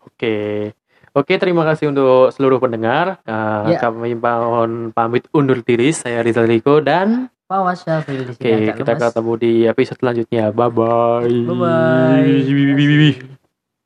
Oke. 0.05 0.75
Oke, 1.15 1.39
terima 1.39 1.63
kasih 1.63 1.95
untuk 1.95 2.35
seluruh 2.35 2.59
pendengar. 2.59 3.23
Uh, 3.23 3.71
Ya. 3.71 3.79
Kami 3.79 4.19
mohon 4.19 4.91
pamit 4.91 5.31
undur 5.31 5.63
diri. 5.63 5.95
Saya 5.95 6.27
Rizal 6.27 6.51
Riko 6.51 6.83
dan 6.83 7.31
Pawas 7.47 7.87
Syafil 7.87 8.25
di 8.25 8.35
oke, 8.35 8.41
sini 8.41 8.73
kita 8.73 8.99
ketemu 8.99 9.33
di 9.39 9.53
episode 9.69 9.99
selanjutnya. 10.03 10.51
Bye 10.51 10.71
bye. 10.75 11.29
bye 11.29 11.57
bye 13.23 13.34